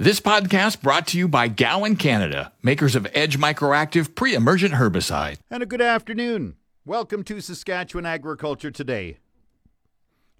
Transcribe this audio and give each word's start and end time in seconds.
This 0.00 0.20
podcast 0.20 0.80
brought 0.80 1.08
to 1.08 1.18
you 1.18 1.26
by 1.26 1.48
Gowan 1.48 1.96
Canada, 1.96 2.52
makers 2.62 2.94
of 2.94 3.08
Edge 3.14 3.36
Microactive 3.36 4.14
pre-emergent 4.14 4.74
herbicide. 4.74 5.38
And 5.50 5.60
a 5.60 5.66
good 5.66 5.80
afternoon. 5.80 6.54
Welcome 6.84 7.24
to 7.24 7.40
Saskatchewan 7.40 8.06
Agriculture 8.06 8.70
Today. 8.70 9.18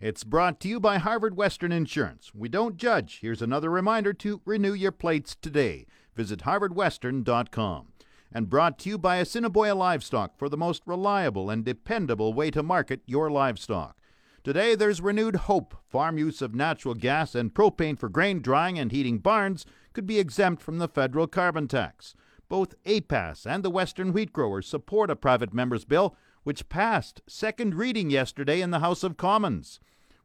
It's 0.01 0.23
brought 0.23 0.61
to 0.61 0.69
you 0.69 0.79
by 0.79 0.99
Harvard 0.99 1.37
Western 1.37 1.73
Insurance. 1.73 2.31
We 2.33 2.49
don't 2.49 2.77
judge. 2.77 3.19
Here's 3.21 3.43
another 3.43 3.69
reminder 3.69 4.13
to 4.13 4.41
renew 4.45 4.75
your 4.75 4.93
plates 4.93 5.35
today. 5.35 5.87
Visit 6.15 6.43
harvardwestern.com. 6.43 7.89
And 8.31 8.49
brought 8.49 8.79
to 8.79 8.91
you 8.91 8.97
by 8.97 9.17
Assiniboia 9.17 9.75
Livestock 9.75 10.39
for 10.39 10.49
the 10.49 10.57
most 10.57 10.83
reliable 10.87 11.51
and 11.51 11.65
dependable 11.65 12.33
way 12.33 12.53
to 12.53 12.63
market 12.63 13.01
your 13.07 13.29
livestock. 13.29 13.98
Today, 14.49 14.75
there's 14.75 15.03
renewed 15.03 15.37
hope. 15.37 15.77
Farm 15.85 16.17
use 16.17 16.41
of 16.41 16.55
natural 16.55 16.95
gas 16.95 17.35
and 17.35 17.53
propane 17.53 17.99
for 17.99 18.09
grain 18.09 18.41
drying 18.41 18.79
and 18.79 18.91
heating 18.91 19.19
barns 19.19 19.67
could 19.93 20.07
be 20.07 20.19
exempt 20.19 20.63
from 20.63 20.79
the 20.79 20.89
federal 20.89 21.27
carbon 21.27 21.69
tax. 21.69 22.15
Both 22.49 22.75
APAS 22.87 23.45
and 23.45 23.63
the 23.63 23.69
Western 23.69 24.11
Wheat 24.15 24.33
Growers 24.33 24.67
support 24.67 25.11
a 25.11 25.17
private 25.17 25.53
member's 25.53 25.85
bill, 25.85 26.17
which 26.45 26.71
passed 26.71 27.21
second 27.27 27.75
reading 27.75 28.09
yesterday 28.09 28.63
in 28.63 28.71
the 28.71 28.79
House 28.79 29.03
of 29.03 29.19
Commons. 29.19 29.81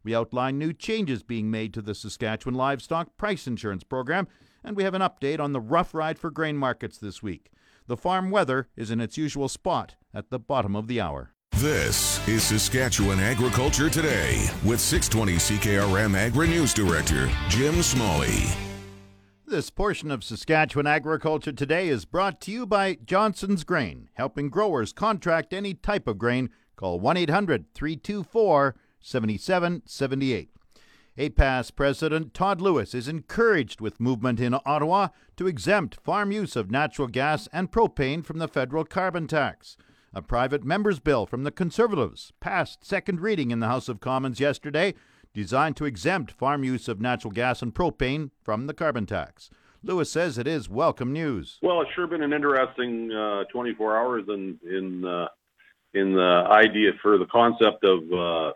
We 0.06 0.16
outline 0.16 0.58
new 0.58 0.72
changes 0.72 1.22
being 1.22 1.52
made 1.52 1.74
to 1.74 1.82
the 1.82 1.94
Saskatchewan 1.94 2.56
Livestock 2.56 3.18
Price 3.18 3.46
Insurance 3.46 3.84
Program, 3.84 4.30
and 4.64 4.78
we 4.78 4.84
have 4.84 4.94
an 4.94 5.02
update 5.02 5.42
on 5.42 5.52
the 5.52 5.60
rough 5.60 5.94
ride 5.94 6.18
for 6.18 6.32
grain 6.32 6.56
markets 6.56 6.98
this 6.98 7.22
week. 7.22 7.52
The 7.88 7.98
farm 7.98 8.32
weather 8.32 8.70
is 8.78 8.90
in 8.90 9.02
its 9.02 9.18
usual 9.18 9.50
spot 9.50 9.96
at 10.14 10.30
the 10.30 10.40
bottom 10.40 10.78
of 10.78 10.88
the 10.88 11.02
hour. 11.02 11.34
This 11.58 12.28
is 12.28 12.42
Saskatchewan 12.42 13.20
Agriculture 13.20 13.88
Today 13.88 14.50
with 14.66 14.82
620 14.82 15.36
CKRM 15.36 16.18
Agri 16.18 16.48
News 16.48 16.74
Director 16.74 17.30
Jim 17.48 17.84
Smalley. 17.84 18.48
This 19.46 19.70
portion 19.70 20.10
of 20.10 20.24
Saskatchewan 20.24 20.88
Agriculture 20.88 21.52
Today 21.52 21.90
is 21.90 22.06
brought 22.06 22.42
to 22.42 22.52
you 22.52 22.66
by 22.66 22.98
Johnson's 23.06 23.64
Grain, 23.64 24.10
helping 24.16 24.50
growers 24.50 24.92
contract 24.92 25.54
any 25.54 25.76
type 25.76 26.08
of 26.08 26.18
grain. 26.18 26.50
Call 26.76 27.00
1 27.00 27.18
800 27.18 27.72
324 27.76 28.76
7778. 29.00 30.50
APAS 31.20 31.70
President 31.76 32.34
Todd 32.34 32.62
Lewis 32.62 32.96
is 32.96 33.08
encouraged 33.08 33.80
with 33.80 34.00
movement 34.00 34.40
in 34.40 34.56
Ottawa 34.66 35.10
to 35.38 35.46
exempt 35.46 36.02
farm 36.02 36.32
use 36.32 36.56
of 36.56 36.72
natural 36.72 37.08
gas 37.08 37.48
and 37.54 37.72
propane 37.72 38.26
from 38.26 38.40
the 38.40 38.48
federal 38.48 38.84
carbon 38.84 39.28
tax. 39.28 39.78
A 40.16 40.22
private 40.22 40.64
member's 40.64 41.00
bill 41.00 41.26
from 41.26 41.44
the 41.44 41.50
Conservatives 41.50 42.34
passed 42.40 42.86
second 42.86 43.20
reading 43.20 43.50
in 43.50 43.62
the 43.62 43.68
House 43.68 43.90
of 43.90 44.00
Commons 44.00 44.40
yesterday, 44.40 44.94
designed 45.34 45.76
to 45.78 45.86
exempt 45.86 46.32
farm 46.32 46.64
use 46.64 46.88
of 46.88 47.02
natural 47.02 47.32
gas 47.32 47.64
and 47.64 47.74
propane 47.74 48.30
from 48.44 48.68
the 48.68 48.76
carbon 48.76 49.08
tax. 49.08 49.50
Lewis 49.82 50.12
says 50.12 50.38
it 50.38 50.46
is 50.46 50.70
welcome 50.70 51.12
news. 51.12 51.58
Well, 51.64 51.82
it's 51.82 51.90
sure 51.96 52.06
been 52.06 52.22
an 52.22 52.32
interesting 52.32 53.12
uh, 53.12 53.46
24 53.52 53.98
hours 53.98 54.26
in 54.28 54.60
in 54.64 55.04
uh, 55.04 55.30
in 55.96 56.14
the 56.14 56.44
idea 56.48 56.92
for 57.02 57.18
the 57.18 57.26
concept 57.26 57.84
of 57.84 58.14
uh, 58.14 58.54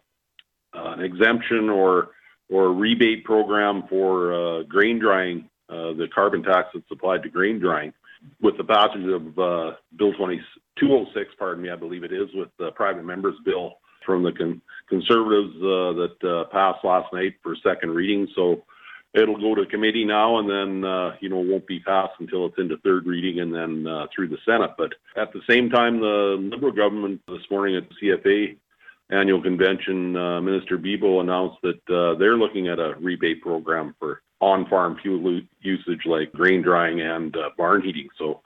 an 0.73 1.02
exemption 1.03 1.69
or 1.71 2.09
or 2.49 2.71
rebate 2.71 3.23
program 3.23 3.83
for 3.89 4.31
uh, 4.31 4.64
grain 4.64 4.99
drying, 4.99 5.49
uh, 5.69 5.94
the 5.94 6.08
carbon 6.14 6.44
tax 6.44 6.69
that's 6.75 6.86
applied 6.92 7.23
to 7.23 7.30
grain 7.30 7.58
drying 7.58 7.92
with 8.42 8.58
the 8.58 8.64
passage 8.64 9.05
of 9.05 9.39
uh, 9.39 9.75
Bill 9.97 10.14
20, 10.14 10.39
206, 10.80 11.36
pardon 11.38 11.64
me, 11.64 11.70
I 11.70 11.75
believe 11.75 12.03
it 12.03 12.14
is, 12.14 12.30
with 12.33 12.50
the 12.59 12.72
private 12.72 13.06
members 13.06 13.36
bill 13.45 13.75
from 14.06 14.23
the 14.23 14.31
con- 14.31 14.61
conservatives 14.89 15.56
uh, 15.58 15.94
that 15.94 16.17
uh, 16.23 16.50
passed 16.52 16.83
last 16.83 17.11
night 17.14 17.36
for 17.44 17.56
second 17.64 17.92
reading. 17.92 18.28
So 18.36 18.64
it'll 19.14 19.39
go 19.39 19.55
to 19.55 19.66
committee 19.66 20.05
now, 20.05 20.39
and 20.39 20.50
then 20.50 20.89
uh, 20.89 21.16
you 21.20 21.30
know 21.30 21.38
won't 21.38 21.67
be 21.67 21.80
passed 21.80 22.14
until 22.20 22.45
it's 22.45 22.58
into 22.58 22.78
third 22.78 23.05
reading 23.05 23.39
and 23.39 23.53
then 23.53 23.88
uh, 23.88 24.08
through 24.16 24.30
the 24.30 24.38
Senate. 24.45 24.72
But 24.78 24.94
at 25.16 25.33
the 25.33 25.42
same 25.50 25.70
time, 25.70 26.00
the 26.00 26.38
Liberal 26.39 26.72
government 26.72 27.22
this 27.28 27.50
morning 27.52 27.75
at 27.75 27.83
the 27.89 27.95
CFA 28.02 28.58
annual 29.09 29.42
convention, 29.42 30.15
uh, 30.15 30.42
Minister 30.42 30.77
Bibeau 30.77 31.21
announced 31.21 31.58
that 31.64 31.89
uh, 31.89 32.17
they're 32.17 32.38
looking 32.38 32.67
at 32.67 32.80
a 32.80 32.95
rebate 32.99 33.42
program 33.42 33.95
for 33.99 34.21
on-farm 34.39 34.98
fuel 35.02 35.42
usage 35.61 36.02
like 36.05 36.32
grain 36.32 36.61
drying 36.61 37.02
and 37.02 37.36
uh, 37.36 37.49
barn 37.58 37.82
heating. 37.82 38.08
So 38.17 38.42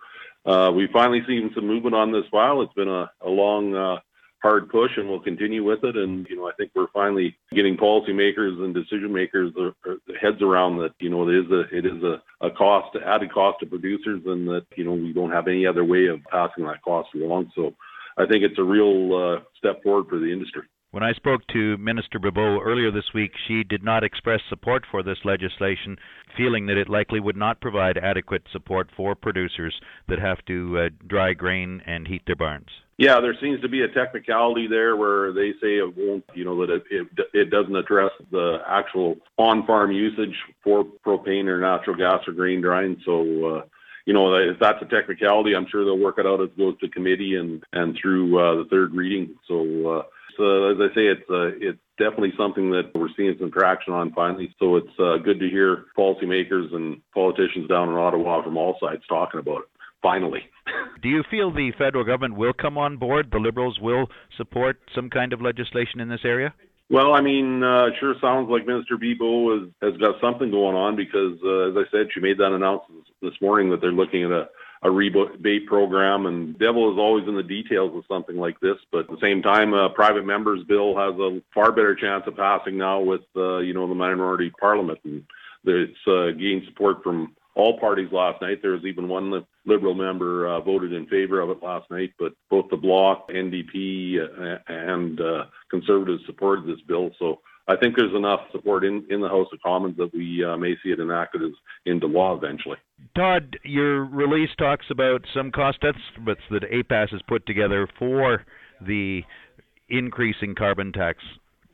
uh, 0.46 0.72
we've 0.75 0.90
finally 0.91 1.22
seen 1.28 1.52
some 1.53 1.68
movement 1.68 1.96
on 1.96 2.12
this 2.12 2.25
file. 2.31 2.62
It's 2.62 2.74
been 2.74 2.88
a, 2.88 3.12
a 3.22 3.29
long, 3.29 3.75
uh, 3.75 4.00
hard 4.41 4.69
push, 4.69 4.91
and 4.97 5.07
we'll 5.07 5.19
continue 5.19 5.63
with 5.63 5.84
it. 5.84 5.96
And 5.96 6.25
you 6.29 6.35
know, 6.35 6.47
I 6.47 6.53
think 6.57 6.72
we're 6.75 6.88
finally 6.94 7.38
getting 7.53 7.78
policymakers 7.78 8.59
and 8.63 8.74
decision 8.74 9.13
makers 9.13 9.53
their, 9.56 9.74
their 9.85 10.18
heads 10.19 10.41
around 10.41 10.78
that. 10.80 10.94
You 11.00 11.09
know, 11.09 11.28
it 11.30 11.35
is 11.35 11.51
a 11.51 11.59
it 11.75 11.85
is 11.85 12.03
a, 12.03 12.22
a 12.46 12.51
cost, 12.51 12.97
added 13.06 13.31
cost 13.31 13.59
to 13.59 13.66
producers, 13.66 14.22
and 14.25 14.47
that 14.47 14.66
you 14.75 14.84
know 14.84 14.94
we 14.94 15.13
don't 15.13 15.31
have 15.31 15.47
any 15.47 15.66
other 15.66 15.85
way 15.85 16.07
of 16.07 16.19
passing 16.31 16.66
that 16.66 16.81
cost 16.81 17.09
along. 17.16 17.51
So 17.56 17.75
I 18.18 18.25
think 18.25 18.44
it's 18.44 18.59
a 18.59 18.63
real 18.63 19.16
uh, 19.16 19.44
step 19.57 19.84
forward 19.84 20.07
for 20.09 20.19
the 20.19 20.31
industry. 20.31 20.63
When 20.91 21.03
I 21.03 21.13
spoke 21.13 21.41
to 21.53 21.78
Minister 21.78 22.19
Bibeau 22.19 22.59
earlier 22.62 22.91
this 22.91 23.13
week, 23.13 23.31
she 23.47 23.63
did 23.63 23.81
not 23.81 24.03
express 24.03 24.41
support 24.50 24.84
for 24.91 25.01
this 25.01 25.19
legislation, 25.24 25.96
feeling 26.38 26.66
that 26.68 26.78
it 26.78 26.90
likely 26.90 27.19
would 27.19 27.38
not 27.38 27.62
provide 27.62 27.97
adequate 27.97 28.44
support 28.52 28.90
for 28.96 29.16
producers 29.16 29.80
that 30.08 30.19
have 30.19 30.44
to 30.46 30.78
uh, 30.78 30.90
dry 31.08 31.34
grain 31.34 31.81
and 31.86 32.08
heat 32.08 32.24
their 32.25 32.36
barns. 32.36 32.68
Yeah, 32.97 33.19
there 33.19 33.36
seems 33.42 33.62
to 33.62 33.69
be 33.69 33.81
a 33.81 33.88
technicality 33.88 34.68
there 34.68 34.96
where 34.96 35.34
they 35.34 35.53
say 35.62 35.78
it 35.78 35.97
won't, 35.97 36.24
you 36.36 36.46
know, 36.46 36.66
that 36.66 36.72
it, 36.74 36.84
it, 36.92 37.08
it 37.34 37.50
doesn't 37.50 37.75
address 37.75 38.12
the 38.31 38.59
actual 38.68 39.16
on-farm 39.38 39.92
usage 39.92 40.36
for 40.64 40.84
propane 40.84 41.47
or 41.47 41.59
natural 41.59 41.96
gas 41.96 42.19
or 42.28 42.34
grain 42.34 42.62
drying. 42.62 43.02
So, 43.03 43.22
uh, 43.22 43.62
you 44.06 44.13
know, 44.13 44.36
if 44.36 44.59
that's 44.59 44.81
a 44.81 44.86
technicality, 44.86 45.56
I'm 45.56 45.68
sure 45.72 45.84
they'll 45.84 45.98
work 45.98 46.19
it 46.19 46.28
out 46.28 46.42
as 46.42 46.50
it 46.50 46.58
goes 46.58 46.78
to 46.80 46.90
committee 46.90 47.36
and 47.36 47.63
and 47.74 47.98
through 48.00 48.38
uh, 48.38 48.63
the 48.63 48.69
third 48.69 48.94
reading. 48.94 49.36
So. 49.48 49.98
Uh, 50.00 50.03
uh, 50.42 50.72
as 50.72 50.78
I 50.80 50.88
say, 50.96 51.06
it's 51.06 51.30
uh, 51.30 51.53
it's 51.62 51.80
definitely 52.01 52.34
something 52.38 52.72
that 52.72 52.91
we're 52.95 53.13
seeing 53.16 53.35
some 53.39 53.51
traction 53.51 53.94
on 53.94 54.12
finally. 54.13 54.53
So 54.59 54.78
it's 54.78 54.97
uh, 55.00 55.17
good 55.23 55.39
to 55.39 55.47
hear 55.50 55.85
policymakers 55.97 56.73
and 56.73 57.01
politicians 57.13 57.69
down 57.69 57.89
in 57.89 57.95
Ottawa 57.95 58.44
from 58.44 58.57
all 58.57 58.78
sides 58.81 59.03
talking 59.07 59.39
about 59.39 59.59
it. 59.59 59.69
Finally. 60.01 60.41
Do 61.03 61.09
you 61.09 61.23
feel 61.29 61.53
the 61.53 61.72
federal 61.78 62.03
government 62.03 62.35
will 62.35 62.53
come 62.53 62.75
on 62.75 62.97
board? 62.97 63.29
The 63.31 63.38
Liberals 63.38 63.78
will 63.79 64.07
support 64.35 64.79
some 64.95 65.12
kind 65.12 65.31
of 65.31 65.41
legislation 65.41 66.00
in 66.00 66.09
this 66.09 66.22
area? 66.25 66.56
Well, 66.89 67.13
I 67.13 67.22
mean, 67.22 67.63
uh, 67.63 67.85
it 67.88 67.94
sure 68.00 68.16
sounds 68.19 68.50
like 68.50 68.66
Minister 68.66 68.97
has, 68.97 69.69
has 69.81 69.97
got 70.01 70.19
something 70.19 70.50
going 70.50 70.75
on 70.75 70.95
because, 70.95 71.38
uh, 71.45 71.69
as 71.69 71.78
I 71.78 71.85
said, 71.91 72.07
she 72.13 72.19
made 72.19 72.38
that 72.39 72.51
announcement 72.51 73.06
this 73.22 73.38
morning 73.41 73.69
that 73.69 73.79
they're 73.79 73.94
looking 73.94 74.25
at 74.25 74.31
a 74.31 74.50
a 74.84 74.90
rebate 74.90 75.68
program, 75.68 76.25
and 76.25 76.58
devil 76.58 76.92
is 76.92 76.97
always 76.97 77.28
in 77.28 77.36
the 77.36 77.44
details 77.44 77.96
of 77.96 78.03
something 78.08 78.38
like 78.38 78.59
this. 78.59 78.78
But 78.92 79.02
at 79.02 79.09
the 79.09 79.19
same 79.22 79.42
time, 79.42 79.74
a 79.74 79.90
private 79.90 80.25
members 80.25 80.64
bill 80.68 80.96
has 80.97 81.14
a 81.19 81.42
far 81.53 81.72
better 81.72 81.96
chance 81.96 82.24
of 82.25 82.36
passing 82.36 82.78
now 82.78 83.00
with 83.00 83.22
uh, 83.36 83.59
you 83.59 83.74
know 83.74 83.88
the 83.88 83.96
minority 83.96 84.52
parliament, 84.59 85.00
and 85.03 85.24
it's 85.66 86.08
uh, 86.08 86.31
gained 86.31 86.64
support 86.68 87.03
from 87.03 87.36
all 87.53 87.80
parties 87.80 88.12
last 88.12 88.42
night. 88.42 88.62
There 88.62 88.72
was 88.72 88.86
even 88.86 89.08
one 89.08 89.46
Liberal 89.66 89.94
member 89.94 90.47
uh, 90.47 90.62
voted 90.62 90.94
in 90.94 91.06
favor 91.08 91.40
of 91.40 91.52
it 91.52 91.62
last 91.62 91.90
night, 91.92 92.13
but 92.18 92.34
both 92.50 92.66
the 92.72 92.78
Bloc, 92.78 93.30
NDP, 93.30 94.18
uh, 94.18 94.58
and 94.68 95.22
uh, 95.22 95.44
Conservatives 95.69 96.24
supported 96.25 96.66
this 96.66 96.81
bill. 96.88 97.12
So 97.19 97.42
I 97.72 97.78
think 97.78 97.96
there's 97.96 98.16
enough 98.16 98.42
support 98.52 98.84
in, 98.84 99.06
in 99.09 99.22
the 99.22 99.30
House 99.30 99.48
of 99.54 99.62
Commons 99.62 99.96
that 99.98 100.14
we 100.14 100.44
uh, 100.44 100.58
may 100.58 100.76
see 100.84 100.90
it 100.90 101.00
enacted 101.00 101.42
as 101.42 101.52
into 101.86 102.06
law 102.06 102.36
eventually. 102.36 102.78
Todd, 103.16 103.58
your 103.64 104.06
release 104.06 104.50
talks 104.58 104.86
about 104.92 105.22
some 105.34 105.52
cost 105.52 105.78
estimates 105.84 106.42
that 106.52 106.64
APAS 106.64 107.12
has 107.12 107.22
put 107.28 107.46
together 107.46 107.88
for 107.98 108.46
the 108.86 109.22
increasing 109.90 110.54
carbon 110.54 110.92
tax 110.92 111.20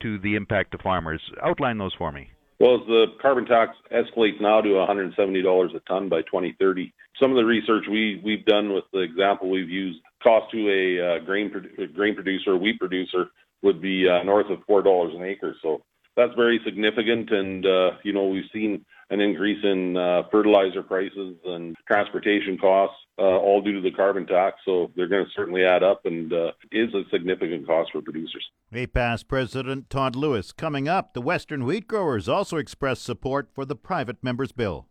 to 0.01 0.19
the 0.19 0.35
impact 0.35 0.71
to 0.73 0.77
farmers. 0.77 1.21
Outline 1.43 1.79
those 1.79 1.93
for 1.97 2.11
me. 2.11 2.29
Well, 2.59 2.75
as 2.75 2.87
the 2.87 3.05
carbon 3.21 3.45
tax 3.45 3.71
escalates 3.91 4.41
now 4.41 4.61
to 4.61 4.69
$170 4.69 5.75
a 5.75 5.79
ton 5.81 6.09
by 6.09 6.21
2030, 6.21 6.93
some 7.19 7.31
of 7.31 7.37
the 7.37 7.45
research 7.45 7.85
we, 7.89 8.21
we've 8.23 8.45
done 8.45 8.73
with 8.73 8.83
the 8.93 8.99
example 8.99 9.49
we've 9.49 9.69
used, 9.69 9.99
cost 10.21 10.51
to 10.51 10.69
a 10.69 11.17
uh, 11.17 11.25
grain, 11.25 11.51
grain 11.95 12.15
producer, 12.15 12.55
wheat 12.57 12.79
producer, 12.79 13.27
would 13.63 13.81
be 13.81 14.07
uh, 14.07 14.23
north 14.23 14.47
of 14.49 14.59
$4 14.67 15.15
an 15.15 15.23
acre. 15.23 15.55
So 15.61 15.81
that's 16.17 16.33
very 16.35 16.59
significant. 16.65 17.31
And, 17.31 17.65
uh, 17.65 17.91
you 18.03 18.11
know, 18.11 18.27
we've 18.27 18.49
seen 18.51 18.83
an 19.09 19.21
increase 19.21 19.63
in 19.63 19.95
uh, 19.95 20.23
fertilizer 20.29 20.83
prices 20.83 21.37
and 21.45 21.75
transportation 21.87 22.57
costs, 22.57 22.97
uh, 23.17 23.21
all 23.21 23.61
due 23.61 23.73
to 23.73 23.81
the 23.81 23.95
carbon 23.95 24.25
tax. 24.25 24.57
So 24.65 24.91
they're 24.95 25.07
going 25.07 25.23
to 25.23 25.31
certainly 25.33 25.63
add 25.63 25.83
up 25.83 26.01
and 26.05 26.33
uh, 26.33 26.51
is 26.71 26.93
a 26.93 27.03
significant 27.11 27.65
cost 27.65 27.91
for 27.93 28.01
producers. 28.01 28.45
APAS 28.73 29.25
President 29.25 29.89
Todd 29.89 30.15
Lewis. 30.15 30.51
Coming 30.51 30.89
up, 30.89 31.13
the 31.13 31.21
Western 31.21 31.63
wheat 31.63 31.87
growers 31.87 32.27
also 32.27 32.57
expressed 32.57 33.03
support 33.03 33.47
for 33.53 33.63
the 33.63 33.75
private 33.75 34.21
members 34.21 34.51
bill. 34.51 34.87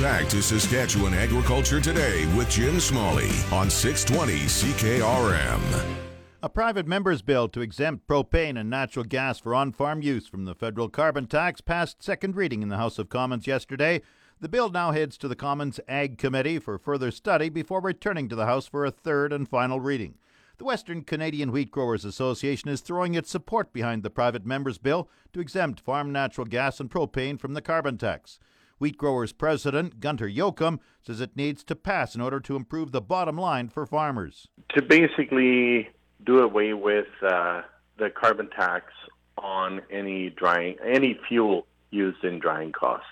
Back 0.00 0.28
to 0.28 0.42
Saskatchewan 0.42 1.12
Agriculture 1.14 1.80
Today 1.80 2.26
with 2.34 2.48
Jim 2.48 2.80
Smalley 2.80 3.30
on 3.50 3.68
620 3.68 4.46
CKRM. 4.46 6.05
A 6.46 6.48
private 6.48 6.86
member's 6.86 7.22
bill 7.22 7.48
to 7.48 7.60
exempt 7.60 8.06
propane 8.06 8.56
and 8.56 8.70
natural 8.70 9.04
gas 9.04 9.40
for 9.40 9.52
on 9.52 9.72
farm 9.72 10.00
use 10.00 10.28
from 10.28 10.44
the 10.44 10.54
federal 10.54 10.88
carbon 10.88 11.26
tax 11.26 11.60
passed 11.60 12.04
second 12.04 12.36
reading 12.36 12.62
in 12.62 12.68
the 12.68 12.76
House 12.76 13.00
of 13.00 13.08
Commons 13.08 13.48
yesterday. 13.48 14.00
The 14.38 14.48
bill 14.48 14.70
now 14.70 14.92
heads 14.92 15.18
to 15.18 15.26
the 15.26 15.34
Commons 15.34 15.80
Ag 15.88 16.18
Committee 16.18 16.60
for 16.60 16.78
further 16.78 17.10
study 17.10 17.48
before 17.48 17.80
returning 17.80 18.28
to 18.28 18.36
the 18.36 18.46
House 18.46 18.68
for 18.68 18.84
a 18.84 18.92
third 18.92 19.32
and 19.32 19.48
final 19.48 19.80
reading. 19.80 20.18
The 20.58 20.64
Western 20.64 21.02
Canadian 21.02 21.50
Wheat 21.50 21.72
Growers 21.72 22.04
Association 22.04 22.70
is 22.70 22.80
throwing 22.80 23.14
its 23.14 23.28
support 23.28 23.72
behind 23.72 24.04
the 24.04 24.08
private 24.08 24.46
members' 24.46 24.78
bill 24.78 25.08
to 25.32 25.40
exempt 25.40 25.80
farm 25.80 26.12
natural 26.12 26.46
gas 26.46 26.78
and 26.78 26.88
propane 26.88 27.40
from 27.40 27.54
the 27.54 27.60
carbon 27.60 27.98
tax. 27.98 28.38
Wheat 28.78 28.96
Growers 28.96 29.32
President 29.32 29.98
Gunter 29.98 30.28
Jochum 30.28 30.78
says 31.02 31.20
it 31.20 31.34
needs 31.34 31.64
to 31.64 31.74
pass 31.74 32.14
in 32.14 32.20
order 32.20 32.38
to 32.38 32.54
improve 32.54 32.92
the 32.92 33.00
bottom 33.00 33.36
line 33.36 33.68
for 33.68 33.84
farmers. 33.84 34.46
To 34.76 34.82
basically 34.82 35.88
do 36.24 36.40
away 36.40 36.72
with 36.72 37.06
uh, 37.22 37.62
the 37.98 38.10
carbon 38.10 38.48
tax 38.50 38.92
on 39.38 39.82
any 39.90 40.30
drying, 40.30 40.76
any 40.84 41.18
fuel 41.28 41.66
used 41.90 42.24
in 42.24 42.38
drying 42.38 42.72
costs. 42.72 43.06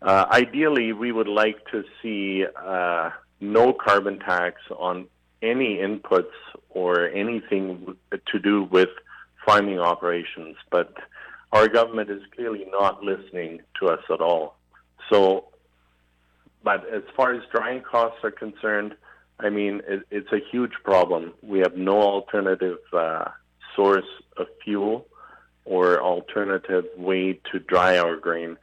Uh, 0.00 0.26
ideally, 0.30 0.92
we 0.92 1.10
would 1.10 1.28
like 1.28 1.58
to 1.72 1.84
see 2.00 2.44
uh, 2.56 3.10
no 3.40 3.72
carbon 3.72 4.18
tax 4.18 4.60
on 4.76 5.06
any 5.42 5.76
inputs 5.76 6.34
or 6.70 7.08
anything 7.08 7.96
to 8.26 8.38
do 8.38 8.64
with 8.64 8.88
farming 9.44 9.78
operations, 9.78 10.56
but 10.70 10.94
our 11.52 11.68
government 11.68 12.10
is 12.10 12.22
clearly 12.34 12.66
not 12.70 13.02
listening 13.02 13.60
to 13.80 13.88
us 13.88 14.02
at 14.12 14.20
all. 14.20 14.56
So, 15.10 15.46
but 16.62 16.84
as 16.92 17.02
far 17.16 17.34
as 17.34 17.42
drying 17.50 17.82
costs 17.82 18.18
are 18.22 18.30
concerned, 18.30 18.94
I 19.40 19.50
mean, 19.50 19.82
it, 19.86 20.02
it's 20.10 20.32
a 20.32 20.40
huge 20.50 20.72
problem. 20.82 21.32
We 21.42 21.60
have 21.60 21.76
no 21.76 22.00
alternative 22.00 22.78
uh, 22.92 23.26
source 23.76 24.06
of 24.36 24.46
fuel 24.64 25.06
or 25.64 26.00
alternative 26.02 26.84
way 26.96 27.38
to 27.52 27.58
dry 27.58 27.98
our 27.98 28.16
grain. 28.16 28.56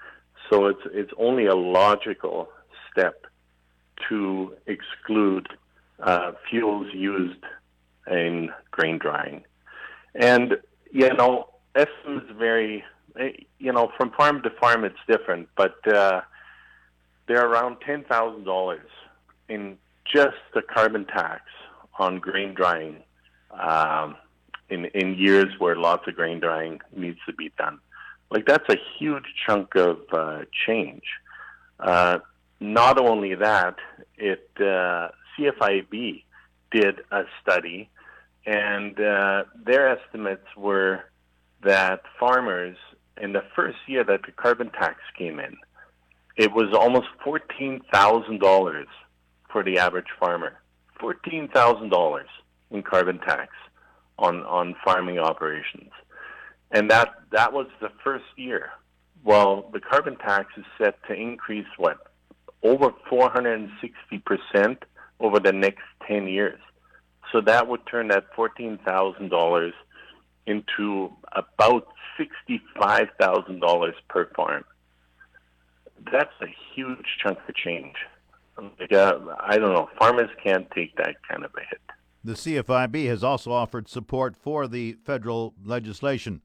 So 0.49 0.67
it's 0.67 0.81
it's 0.91 1.11
only 1.17 1.45
a 1.45 1.55
logical 1.55 2.49
step 2.91 3.25
to 4.09 4.53
exclude 4.67 5.47
uh, 5.99 6.33
fuels 6.49 6.87
used 6.93 7.43
in 8.11 8.49
grain 8.71 8.97
drying. 8.97 9.43
And 10.13 10.57
you 10.91 11.13
know, 11.13 11.49
SM 11.77 12.17
is 12.17 12.35
very 12.37 12.83
eh, 13.19 13.31
you 13.59 13.71
know 13.71 13.91
from 13.97 14.11
farm 14.11 14.41
to 14.43 14.49
farm 14.49 14.83
it's 14.83 14.99
different, 15.07 15.49
but 15.55 15.75
uh, 15.87 16.21
they're 17.27 17.47
around 17.47 17.77
ten 17.85 18.03
thousand 18.03 18.43
dollars 18.43 18.89
in 19.47 19.77
just 20.11 20.37
the 20.53 20.61
carbon 20.61 21.05
tax 21.05 21.43
on 21.97 22.19
grain 22.19 22.53
drying 22.53 22.97
um, 23.51 24.15
in 24.69 24.85
in 24.85 25.15
years 25.15 25.53
where 25.59 25.75
lots 25.75 26.07
of 26.07 26.15
grain 26.15 26.39
drying 26.39 26.79
needs 26.95 27.19
to 27.25 27.33
be 27.33 27.51
done. 27.57 27.79
Like 28.31 28.45
that's 28.45 28.67
a 28.69 28.77
huge 28.97 29.25
chunk 29.45 29.75
of 29.75 29.99
uh, 30.11 30.41
change. 30.65 31.03
Uh, 31.79 32.19
not 32.59 32.97
only 32.97 33.35
that, 33.35 33.75
it 34.17 34.49
uh, 34.57 35.09
CFIB 35.37 36.23
did 36.71 37.01
a 37.11 37.23
study, 37.41 37.89
and 38.45 38.99
uh, 38.99 39.43
their 39.63 39.97
estimates 39.97 40.47
were 40.57 41.03
that 41.63 42.01
farmers 42.19 42.77
in 43.21 43.33
the 43.33 43.43
first 43.55 43.77
year 43.87 44.03
that 44.03 44.21
the 44.25 44.31
carbon 44.31 44.69
tax 44.71 44.99
came 45.17 45.39
in, 45.39 45.55
it 46.35 46.51
was 46.51 46.73
almost 46.73 47.07
fourteen 47.23 47.81
thousand 47.93 48.39
dollars 48.39 48.87
for 49.55 49.63
the 49.63 49.79
average 49.79 50.11
farmer. 50.19 50.59
Fourteen 50.99 51.47
thousand 51.47 51.87
dollars 51.87 52.27
in 52.71 52.83
carbon 52.83 53.19
tax 53.19 53.53
on 54.19 54.43
on 54.43 54.75
farming 54.83 55.17
operations, 55.17 55.91
and 56.71 56.91
that 56.91 57.13
that 57.31 57.53
was 57.53 57.67
the 57.79 57.87
first 58.03 58.25
year. 58.35 58.71
Well, 59.23 59.69
the 59.71 59.79
carbon 59.79 60.17
tax 60.17 60.47
is 60.57 60.65
set 60.77 61.01
to 61.07 61.13
increase 61.13 61.67
what 61.77 61.99
over 62.63 62.91
460 63.09 64.17
percent 64.25 64.83
over 65.21 65.39
the 65.39 65.53
next 65.53 65.85
10 66.05 66.27
years. 66.27 66.59
So 67.31 67.39
that 67.39 67.69
would 67.69 67.85
turn 67.87 68.09
that 68.09 68.25
$14,000 68.35 69.71
into 70.45 71.09
about 71.31 71.87
$65,000 72.19 73.93
per 74.09 74.25
farm. 74.35 74.65
That's 76.11 76.33
a 76.41 76.47
huge 76.73 77.05
chunk 77.23 77.39
of 77.47 77.55
change. 77.55 77.95
Like, 78.57 78.91
uh, 78.91 79.19
I 79.39 79.57
don't 79.57 79.73
know. 79.73 79.89
Farmers 79.97 80.29
can't 80.43 80.69
take 80.71 80.95
that 80.97 81.15
kind 81.29 81.43
of 81.43 81.51
a 81.55 81.61
hit. 81.69 81.81
The 82.23 82.33
CFIB 82.33 83.07
has 83.07 83.23
also 83.23 83.51
offered 83.51 83.87
support 83.87 84.35
for 84.35 84.67
the 84.67 84.93
federal 85.03 85.53
legislation. 85.63 86.41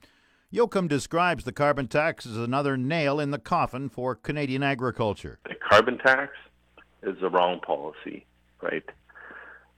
Jochum 0.52 0.88
describes 0.88 1.44
the 1.44 1.52
carbon 1.52 1.86
tax 1.86 2.26
as 2.26 2.36
another 2.36 2.76
nail 2.76 3.20
in 3.20 3.30
the 3.30 3.38
coffin 3.38 3.88
for 3.88 4.14
Canadian 4.14 4.62
agriculture. 4.62 5.38
The 5.44 5.54
carbon 5.54 5.98
tax 5.98 6.32
is 7.02 7.16
the 7.20 7.30
wrong 7.30 7.60
policy 7.60 8.26
right? 8.62 8.84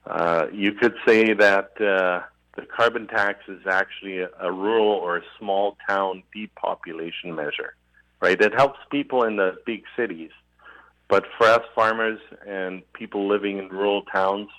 Uh, 0.05 0.47
you 0.51 0.73
could 0.73 0.93
say 1.05 1.33
that 1.33 1.71
uh, 1.79 2.21
the 2.55 2.65
carbon 2.75 3.07
tax 3.07 3.39
is 3.47 3.61
actually 3.69 4.19
a, 4.19 4.29
a 4.39 4.51
rural 4.51 4.89
or 4.89 5.17
a 5.17 5.21
small 5.39 5.77
town 5.87 6.23
depopulation 6.33 7.33
measure, 7.35 7.75
right? 8.21 8.39
It 8.39 8.53
helps 8.53 8.79
people 8.91 9.23
in 9.23 9.37
the 9.37 9.55
big 9.65 9.83
cities, 9.95 10.31
but 11.07 11.25
for 11.37 11.47
us 11.47 11.61
farmers 11.75 12.19
and 12.47 12.81
people 12.93 13.27
living 13.27 13.57
in 13.57 13.69
rural 13.69 14.03
towns, 14.03 14.49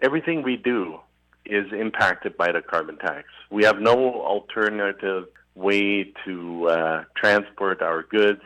everything 0.00 0.42
we 0.42 0.56
do 0.56 0.98
is 1.44 1.72
impacted 1.72 2.36
by 2.36 2.52
the 2.52 2.62
carbon 2.62 2.96
tax. 2.96 3.28
We 3.50 3.64
have 3.64 3.78
no 3.80 4.22
alternative 4.22 5.26
way 5.54 6.12
to 6.24 6.68
uh, 6.68 7.04
transport 7.16 7.82
our 7.82 8.02
goods. 8.02 8.42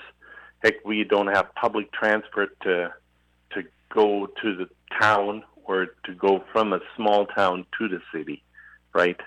Heck, 0.62 0.84
we 0.84 1.04
don't 1.04 1.28
have 1.28 1.54
public 1.54 1.92
transport 1.92 2.58
to 2.62 2.92
to 3.52 3.62
go 3.88 4.26
to 4.42 4.56
the 4.56 4.68
town 5.00 5.44
or 5.64 5.86
to 6.04 6.14
go 6.14 6.44
from 6.52 6.72
a 6.72 6.80
small 6.96 7.26
town 7.26 7.64
to 7.78 7.88
the 7.88 8.00
city, 8.12 8.42
right? 8.92 9.20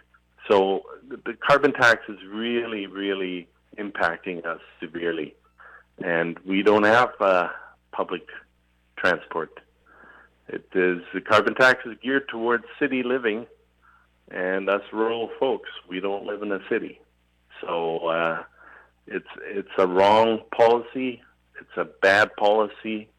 So 0.47 0.83
the 1.07 1.33
carbon 1.33 1.73
tax 1.73 2.01
is 2.09 2.17
really, 2.27 2.87
really 2.87 3.47
impacting 3.77 4.45
us 4.45 4.59
severely, 4.79 5.33
and 6.03 6.37
we 6.45 6.61
don't 6.61 6.83
have 6.83 7.11
uh, 7.19 7.47
public 7.91 8.27
transport. 8.97 9.59
It 10.47 10.65
is 10.73 11.01
the 11.13 11.21
carbon 11.21 11.55
tax 11.55 11.85
is 11.85 11.97
geared 12.03 12.27
towards 12.27 12.65
city 12.79 13.03
living, 13.03 13.45
and 14.29 14.69
us 14.69 14.81
rural 14.91 15.29
folks, 15.39 15.69
we 15.87 15.99
don't 15.99 16.25
live 16.25 16.41
in 16.41 16.51
a 16.51 16.59
city, 16.69 16.99
so 17.61 18.07
uh, 18.07 18.43
it's 19.07 19.27
it's 19.43 19.69
a 19.77 19.87
wrong 19.87 20.41
policy. 20.55 21.21
It's 21.59 21.77
a 21.77 21.85
bad 21.85 22.35
policy. 22.35 23.09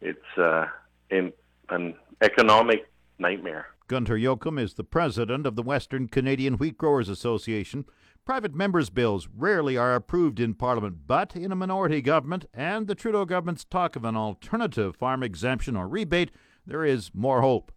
It's 0.00 0.38
uh, 0.38 0.66
in 1.10 1.32
an 1.70 1.94
economic 2.20 2.88
nightmare. 3.18 3.66
Gunter 3.88 4.16
Jochum 4.16 4.60
is 4.60 4.74
the 4.74 4.84
president 4.84 5.46
of 5.46 5.56
the 5.56 5.62
Western 5.62 6.08
Canadian 6.08 6.54
Wheat 6.54 6.76
Growers 6.76 7.08
Association. 7.08 7.84
Private 8.26 8.56
members' 8.56 8.90
bills 8.90 9.28
rarely 9.32 9.76
are 9.76 9.94
approved 9.94 10.40
in 10.40 10.54
Parliament, 10.54 11.06
but 11.06 11.36
in 11.36 11.52
a 11.52 11.56
minority 11.56 12.02
government 12.02 12.44
and 12.52 12.88
the 12.88 12.96
Trudeau 12.96 13.24
government's 13.24 13.64
talk 13.64 13.94
of 13.94 14.04
an 14.04 14.16
alternative 14.16 14.96
farm 14.96 15.22
exemption 15.22 15.76
or 15.76 15.86
rebate, 15.86 16.32
there 16.66 16.84
is 16.84 17.12
more 17.14 17.40
hope. 17.40 17.70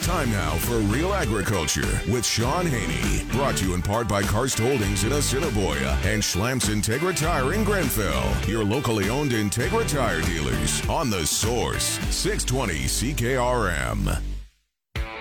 Time 0.00 0.30
now 0.30 0.52
for 0.60 0.78
Real 0.78 1.12
Agriculture 1.12 2.00
with 2.10 2.24
Shaun 2.24 2.64
Haney. 2.64 3.30
Brought 3.32 3.58
to 3.58 3.66
you 3.66 3.74
in 3.74 3.82
part 3.82 4.08
by 4.08 4.22
Karst 4.22 4.58
Holdings 4.58 5.04
in 5.04 5.12
Assiniboia 5.12 5.98
and 6.04 6.22
Schlamps 6.22 6.70
Integra 6.70 7.14
Tire 7.14 7.52
in 7.52 7.62
Grenfell. 7.62 8.32
Your 8.48 8.64
locally 8.64 9.10
owned 9.10 9.32
Integra 9.32 9.86
Tire 9.86 10.22
dealers 10.22 10.88
on 10.88 11.10
the 11.10 11.26
source 11.26 11.98
620 12.08 12.84
CKRM. 12.84 14.22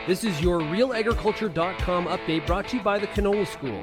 This 0.08 0.24
is 0.24 0.40
your 0.40 0.62
realagriculture.com 0.62 2.06
update 2.06 2.48
brought 2.48 2.70
to 2.70 2.78
you 2.78 2.84
by 2.84 3.00
the 3.00 3.08
Canola 3.08 3.46
School. 3.48 3.82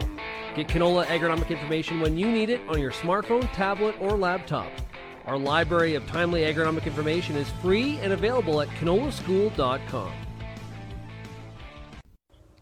Get 0.55 0.69
canola 0.69 1.07
agronomic 1.07 1.49
information 1.49 2.01
when 2.01 2.19
you 2.19 2.31
need 2.31 2.51
it 2.51 2.61
on 2.69 2.79
your 2.79 2.93
smartphone, 2.93 3.51
tablet, 3.55 3.95
or 4.01 4.19
laptop. 4.19 4.71
Our 5.25 5.39
library 5.39 5.95
of 5.95 6.07
timely 6.07 6.43
agronomic 6.43 6.85
information 6.85 7.37
is 7.37 7.49
free 7.63 7.99
and 7.99 8.13
available 8.13 8.61
at 8.61 8.69
canolaschool.com. 8.69 10.13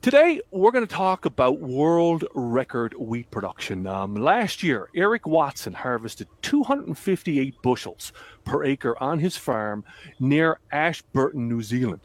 Today, 0.02 0.40
we're 0.50 0.70
going 0.70 0.86
to 0.86 0.94
talk 0.94 1.26
about 1.26 1.60
world 1.60 2.24
record 2.34 2.94
wheat 2.94 3.30
production. 3.30 3.86
Um, 3.86 4.14
last 4.14 4.62
year, 4.62 4.88
Eric 4.94 5.26
Watson 5.26 5.74
harvested 5.74 6.26
258 6.40 7.60
bushels 7.62 8.12
per 8.44 8.64
acre 8.64 8.96
on 9.02 9.18
his 9.18 9.36
farm 9.36 9.84
near 10.18 10.58
Ashburton, 10.72 11.48
New 11.48 11.62
Zealand. 11.62 12.00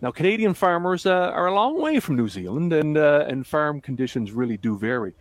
Now, 0.00 0.12
Canadian 0.12 0.54
farmers 0.54 1.06
uh, 1.06 1.10
are 1.10 1.48
a 1.48 1.54
long 1.54 1.80
way 1.80 1.98
from 1.98 2.14
New 2.14 2.28
Zealand, 2.28 2.72
and 2.72 2.96
uh, 2.96 3.24
and 3.28 3.44
farm 3.46 3.80
conditions 3.80 4.30
really 4.30 4.56
do 4.56 4.78
vary. 4.78 5.14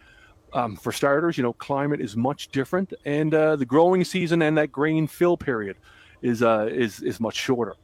Um, 0.53 0.75
for 0.75 0.91
starters, 0.91 1.37
you 1.37 1.43
know, 1.43 1.53
climate 1.53 1.99
is 1.99 2.15
much 2.15 2.49
different, 2.49 2.93
and 3.03 3.33
uh, 3.33 3.55
the 3.55 3.65
growing 3.65 4.03
season 4.03 4.41
and 4.41 4.57
that 4.57 4.71
grain 4.71 5.07
fill 5.07 5.35
period 5.35 5.77
is 6.21 6.43
uh, 6.43 6.69
is 6.71 7.01
is 7.01 7.19
much 7.19 7.35
shorter. 7.35 7.75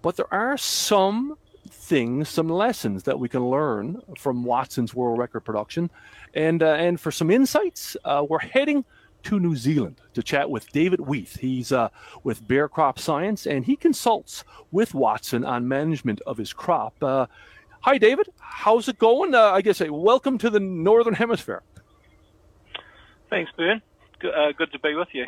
But 0.00 0.16
there 0.16 0.32
are 0.32 0.56
some 0.56 1.36
things, 1.68 2.28
some 2.28 2.48
lessons 2.48 3.02
that 3.04 3.18
we 3.18 3.28
can 3.28 3.48
learn 3.48 4.00
from 4.18 4.42
Watson's 4.42 4.94
world 4.94 5.18
record 5.18 5.40
production, 5.40 5.90
and 6.32 6.62
uh, 6.62 6.74
and 6.74 6.98
for 6.98 7.10
some 7.10 7.30
insights, 7.30 7.94
uh, 8.06 8.24
we're 8.26 8.38
heading 8.38 8.86
to 9.24 9.40
New 9.40 9.56
Zealand 9.56 10.00
to 10.14 10.22
chat 10.22 10.50
with 10.50 10.70
David 10.72 11.00
Weath. 11.00 11.38
He's 11.38 11.72
uh, 11.72 11.88
with 12.24 12.46
Bayer 12.46 12.68
Crop 12.68 12.98
Science 12.98 13.46
and 13.46 13.64
he 13.64 13.76
consults 13.76 14.44
with 14.70 14.94
Watson 14.94 15.44
on 15.44 15.68
management 15.68 16.20
of 16.26 16.38
his 16.38 16.52
crop. 16.52 16.94
Uh, 17.02 17.26
hi, 17.80 17.98
David. 17.98 18.28
How's 18.38 18.88
it 18.88 18.98
going? 18.98 19.34
Uh, 19.34 19.50
I 19.50 19.62
guess 19.62 19.80
uh, 19.80 19.86
welcome 19.90 20.38
to 20.38 20.50
the 20.50 20.60
Northern 20.60 21.14
Hemisphere. 21.14 21.62
Thanks, 23.30 23.50
Bern. 23.56 23.80
Good, 24.18 24.34
uh, 24.34 24.52
good 24.52 24.72
to 24.72 24.78
be 24.78 24.94
with 24.94 25.08
you. 25.12 25.26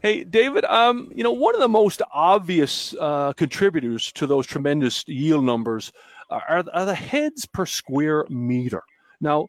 Hey, 0.00 0.22
David, 0.22 0.64
um, 0.64 1.10
you 1.14 1.24
know, 1.24 1.32
one 1.32 1.54
of 1.54 1.60
the 1.60 1.68
most 1.68 2.02
obvious 2.12 2.94
uh, 3.00 3.32
contributors 3.32 4.12
to 4.12 4.26
those 4.28 4.46
tremendous 4.46 5.04
yield 5.08 5.44
numbers 5.44 5.92
are, 6.30 6.64
are 6.72 6.84
the 6.84 6.94
heads 6.94 7.46
per 7.46 7.66
square 7.66 8.24
meter. 8.28 8.84
Now, 9.20 9.48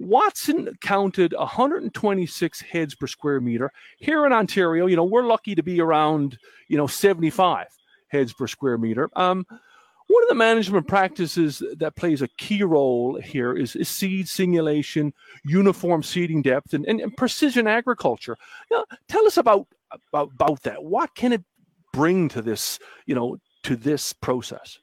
Watson 0.00 0.76
counted 0.80 1.34
126 1.34 2.60
heads 2.62 2.94
per 2.94 3.06
square 3.06 3.40
meter. 3.40 3.70
Here 3.98 4.24
in 4.24 4.32
Ontario, 4.32 4.86
you 4.86 4.96
know, 4.96 5.04
we're 5.04 5.26
lucky 5.26 5.54
to 5.54 5.62
be 5.62 5.80
around, 5.80 6.38
you 6.68 6.76
know, 6.76 6.86
75 6.86 7.66
heads 8.08 8.32
per 8.32 8.46
square 8.46 8.78
meter. 8.78 9.10
Um, 9.14 9.46
one 10.06 10.22
of 10.24 10.28
the 10.28 10.34
management 10.34 10.88
practices 10.88 11.62
that 11.76 11.94
plays 11.94 12.22
a 12.22 12.28
key 12.28 12.64
role 12.64 13.20
here 13.20 13.54
is, 13.56 13.76
is 13.76 13.88
seed 13.88 14.28
singulation, 14.28 15.12
uniform 15.44 16.02
seeding 16.02 16.42
depth, 16.42 16.74
and, 16.74 16.84
and, 16.86 17.00
and 17.00 17.16
precision 17.16 17.68
agriculture. 17.68 18.36
Tell 19.06 19.26
us 19.26 19.36
about, 19.36 19.68
about 20.08 20.30
about 20.32 20.62
that. 20.64 20.82
What 20.82 21.14
can 21.14 21.32
it 21.32 21.44
bring 21.92 22.28
to 22.30 22.42
this, 22.42 22.80
you 23.06 23.14
know, 23.14 23.36
to 23.64 23.76
this 23.76 24.12
process? 24.12 24.78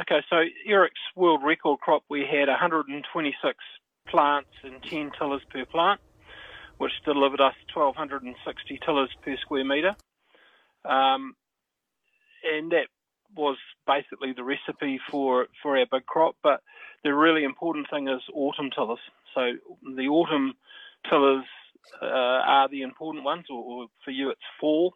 Okay, 0.00 0.22
so 0.28 0.42
Eric's 0.66 1.00
world 1.14 1.42
record 1.44 1.78
crop, 1.78 2.02
we 2.10 2.26
had 2.28 2.48
126 2.48 3.58
plants 4.08 4.50
and 4.64 4.82
10 4.82 5.12
tillers 5.16 5.42
per 5.50 5.64
plant, 5.66 6.00
which 6.78 6.90
delivered 7.04 7.40
us 7.40 7.54
1,260 7.72 8.80
tillers 8.84 9.10
per 9.22 9.36
square 9.36 9.64
metre. 9.64 9.94
Um, 10.84 11.36
and 12.44 12.72
that 12.72 12.88
was 13.36 13.56
basically 13.86 14.32
the 14.32 14.42
recipe 14.42 14.98
for, 15.08 15.46
for 15.62 15.78
our 15.78 15.86
big 15.86 16.06
crop. 16.06 16.34
But 16.42 16.60
the 17.04 17.14
really 17.14 17.44
important 17.44 17.86
thing 17.88 18.08
is 18.08 18.20
autumn 18.34 18.70
tillers. 18.74 18.98
So 19.32 19.52
the 19.94 20.08
autumn 20.08 20.54
tillers 21.08 21.44
uh, 22.02 22.06
are 22.06 22.68
the 22.68 22.82
important 22.82 23.24
ones, 23.24 23.44
or, 23.48 23.62
or, 23.62 23.86
for 24.04 24.10
you 24.10 24.30
it's 24.30 24.40
fall. 24.60 24.94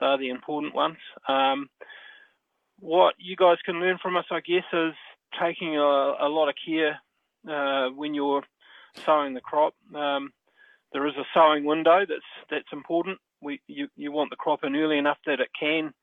They're 0.00 0.18
the 0.18 0.30
important 0.30 0.74
ones. 0.74 0.96
Um, 1.28 1.68
what 2.82 3.14
you 3.16 3.36
guys 3.36 3.58
can 3.64 3.80
learn 3.80 3.96
from 4.02 4.16
us, 4.16 4.24
I 4.30 4.40
guess, 4.40 4.64
is 4.72 4.92
taking 5.40 5.76
a, 5.76 5.80
a 5.80 6.28
lot 6.28 6.48
of 6.48 6.56
care 6.66 6.98
uh, 7.48 7.90
when 7.90 8.12
you're 8.12 8.42
sowing 9.06 9.34
the 9.34 9.40
crop. 9.40 9.74
Um, 9.94 10.32
there 10.92 11.06
is 11.06 11.14
a 11.16 11.24
sowing 11.32 11.64
window 11.64 12.00
that's 12.00 12.20
that's 12.50 12.72
important. 12.72 13.18
We 13.40 13.60
you, 13.68 13.86
you 13.96 14.10
want 14.10 14.30
the 14.30 14.36
crop 14.36 14.64
in 14.64 14.74
early 14.74 14.98
enough 14.98 15.18
that 15.26 15.40
it 15.40 15.48
can 15.58 15.94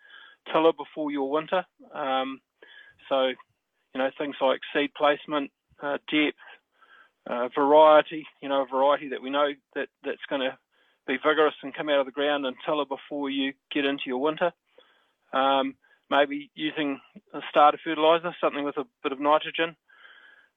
tiller 0.52 0.72
before 0.72 1.12
your 1.12 1.30
winter. 1.30 1.66
Um, 1.94 2.40
so 3.10 3.26
you 3.26 3.98
know 3.98 4.10
things 4.18 4.38
like 4.42 4.62
seed 4.74 4.92
placement, 4.98 5.52
uh, 5.84 5.98
depth, 6.10 6.38
uh, 7.30 7.50
variety. 7.54 8.26
You 8.42 8.48
know 8.48 8.64
a 8.64 8.74
variety 8.74 9.10
that 9.10 9.22
we 9.22 9.30
know 9.30 9.50
that 9.76 9.90
that's 10.06 10.26
going 10.30 10.42
to 10.42 10.58
be 11.08 11.18
vigorous 11.18 11.56
and 11.62 11.76
come 11.76 11.90
out 11.90 12.00
of 12.00 12.06
the 12.06 12.14
ground 12.14 12.46
and 12.46 12.56
tiller 12.66 12.86
before 12.86 13.30
you 13.30 13.52
get 13.70 13.84
into 13.84 14.04
your 14.06 14.20
winter. 14.22 14.54
Um, 15.34 15.76
maybe 16.10 16.50
using 16.56 17.00
a 17.34 17.40
starter 17.50 17.80
fertilizer, 17.84 18.36
something 18.42 18.64
with 18.64 18.78
a 18.78 18.86
bit 19.04 19.12
of 19.12 19.20
nitrogen. 19.20 19.76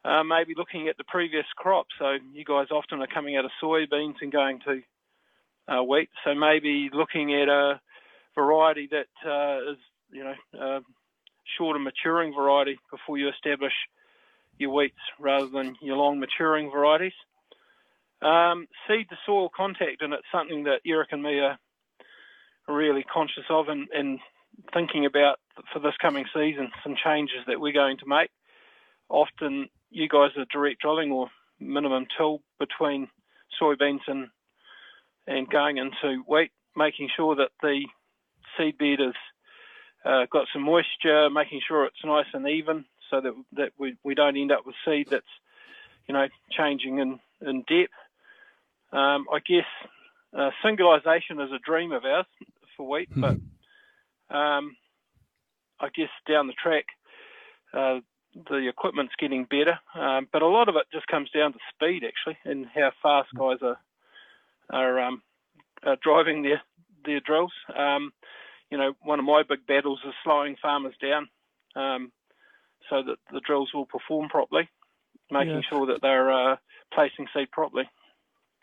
Uh, 0.05 0.25
maybe 0.25 0.55
looking 0.57 0.89
at 0.89 0.97
the 0.97 1.05
previous 1.05 1.47
crop. 1.57 1.87
So 1.99 2.17
you 2.33 2.45
guys 2.45 2.67
often 2.73 3.01
are 3.01 3.07
coming 3.07 3.37
out 3.37 3.45
of 3.45 3.53
soybeans 3.63 4.17
and 4.21 4.33
going 4.33 4.59
to 4.67 4.83
uh, 5.69 5.83
wheat. 5.83 6.11
So 6.25 6.35
maybe 6.35 6.91
looking 6.93 7.41
at 7.41 7.49
a 7.49 7.81
variety 8.35 8.89
that 8.91 9.07
uh, 9.25 9.73
is, 9.73 9.79
you 10.11 10.25
know, 10.25 10.35
uh, 10.61 10.81
shorter 11.57 11.79
maturing 11.79 12.35
variety 12.35 12.79
before 12.91 13.17
you 13.19 13.29
establish 13.29 13.73
your 14.59 14.71
wheats 14.71 14.95
rather 15.21 15.47
than 15.47 15.77
your 15.81 15.97
long 15.97 16.19
maturing 16.19 16.71
varieties. 16.71 17.13
Um, 18.23 18.69
seed 18.87 19.09
to 19.11 19.17
soil 19.27 19.51
contact, 19.55 20.01
and 20.01 20.13
it's 20.13 20.23
something 20.33 20.65
that 20.65 20.81
Eric 20.87 21.09
and 21.13 21.23
me 21.23 21.41
are 21.41 21.59
really 22.69 23.05
conscious 23.05 23.45
of 23.51 23.69
and, 23.69 23.89
and 23.95 24.21
thinking 24.73 25.07
about 25.07 25.39
for 25.73 25.79
this 25.79 25.95
coming 26.01 26.25
season 26.35 26.71
some 26.83 26.97
changes 27.03 27.39
that 27.47 27.61
we're 27.61 27.73
going 27.73 27.99
to 27.99 28.07
make. 28.07 28.31
Often 29.09 29.69
you 29.91 30.09
guys 30.09 30.31
are 30.37 30.47
direct 30.51 30.81
drilling 30.81 31.13
or 31.13 31.29
minimum 31.61 32.07
till 32.17 32.41
between 32.59 33.09
soybeans 33.61 34.01
and 34.07 34.29
and 35.27 35.49
going 35.49 35.77
into 35.77 36.23
wheat, 36.27 36.51
making 36.77 37.09
sure 37.15 37.37
that 37.37 37.51
the 37.61 37.87
seed 38.57 38.77
bed 38.79 38.99
has 38.99 39.15
uh, 40.05 40.27
got 40.33 40.49
some 40.53 40.63
moisture, 40.63 41.31
making 41.31 41.61
sure 41.67 41.85
it's 41.85 42.05
nice 42.05 42.27
and 42.35 42.49
even, 42.49 42.85
so 43.11 43.21
that 43.21 43.33
that 43.53 43.73
we, 43.79 43.97
we 44.03 44.15
don't 44.15 44.37
end 44.37 44.51
up 44.53 44.67
with 44.67 44.75
seed 44.85 45.09
that's 45.11 45.25
you 46.09 46.15
know 46.15 46.27
changing 46.51 46.99
in 46.99 47.21
in 47.47 47.63
depth. 47.69 47.93
Um, 48.93 49.27
I 49.33 49.39
guess 49.47 49.67
uh, 50.37 50.51
singularization 50.65 51.45
is 51.45 51.53
a 51.53 51.59
dream 51.65 51.93
of 51.93 52.05
ours 52.05 52.27
for 52.77 52.89
wheat, 52.89 53.09
but 53.15 53.37
um, 54.35 54.77
I 55.83 55.89
guess 55.95 56.09
down 56.29 56.47
the 56.47 56.53
track, 56.55 56.87
uh, 57.75 58.01
the 58.49 58.69
equipment's 58.69 59.15
getting 59.19 59.45
better, 59.45 59.79
um, 59.95 60.29
but 60.33 60.43
a 60.43 60.47
lot 60.47 60.69
of 60.69 60.77
it 60.77 60.87
just 60.93 61.07
comes 61.09 61.29
down 61.31 61.53
to 61.53 61.59
speed 61.75 62.03
actually, 62.05 62.39
and 62.45 62.67
how 62.75 62.93
fast 63.03 63.29
guys 63.37 63.59
are 63.63 63.79
are, 64.71 65.01
um, 65.01 65.23
are 65.85 65.97
driving 66.03 66.43
their 66.43 66.63
their 67.05 67.21
drills. 67.21 67.53
Um, 67.77 68.13
you 68.71 68.79
know, 68.79 68.95
one 69.03 69.19
of 69.19 69.25
my 69.25 69.43
big 69.43 69.67
battles 69.67 70.01
is 70.07 70.15
slowing 70.25 70.57
farmers 70.63 70.95
down 71.03 71.29
um, 71.77 72.13
so 72.89 73.03
that 73.03 73.17
the 73.31 73.41
drills 73.41 73.71
will 73.75 73.87
perform 73.87 74.29
properly, 74.29 74.69
making 75.31 75.57
yeah. 75.57 75.61
sure 75.69 75.87
that 75.87 76.01
they're 76.01 76.33
uh, 76.33 76.57
placing 76.95 77.27
seed 77.35 77.51
properly. 77.51 77.85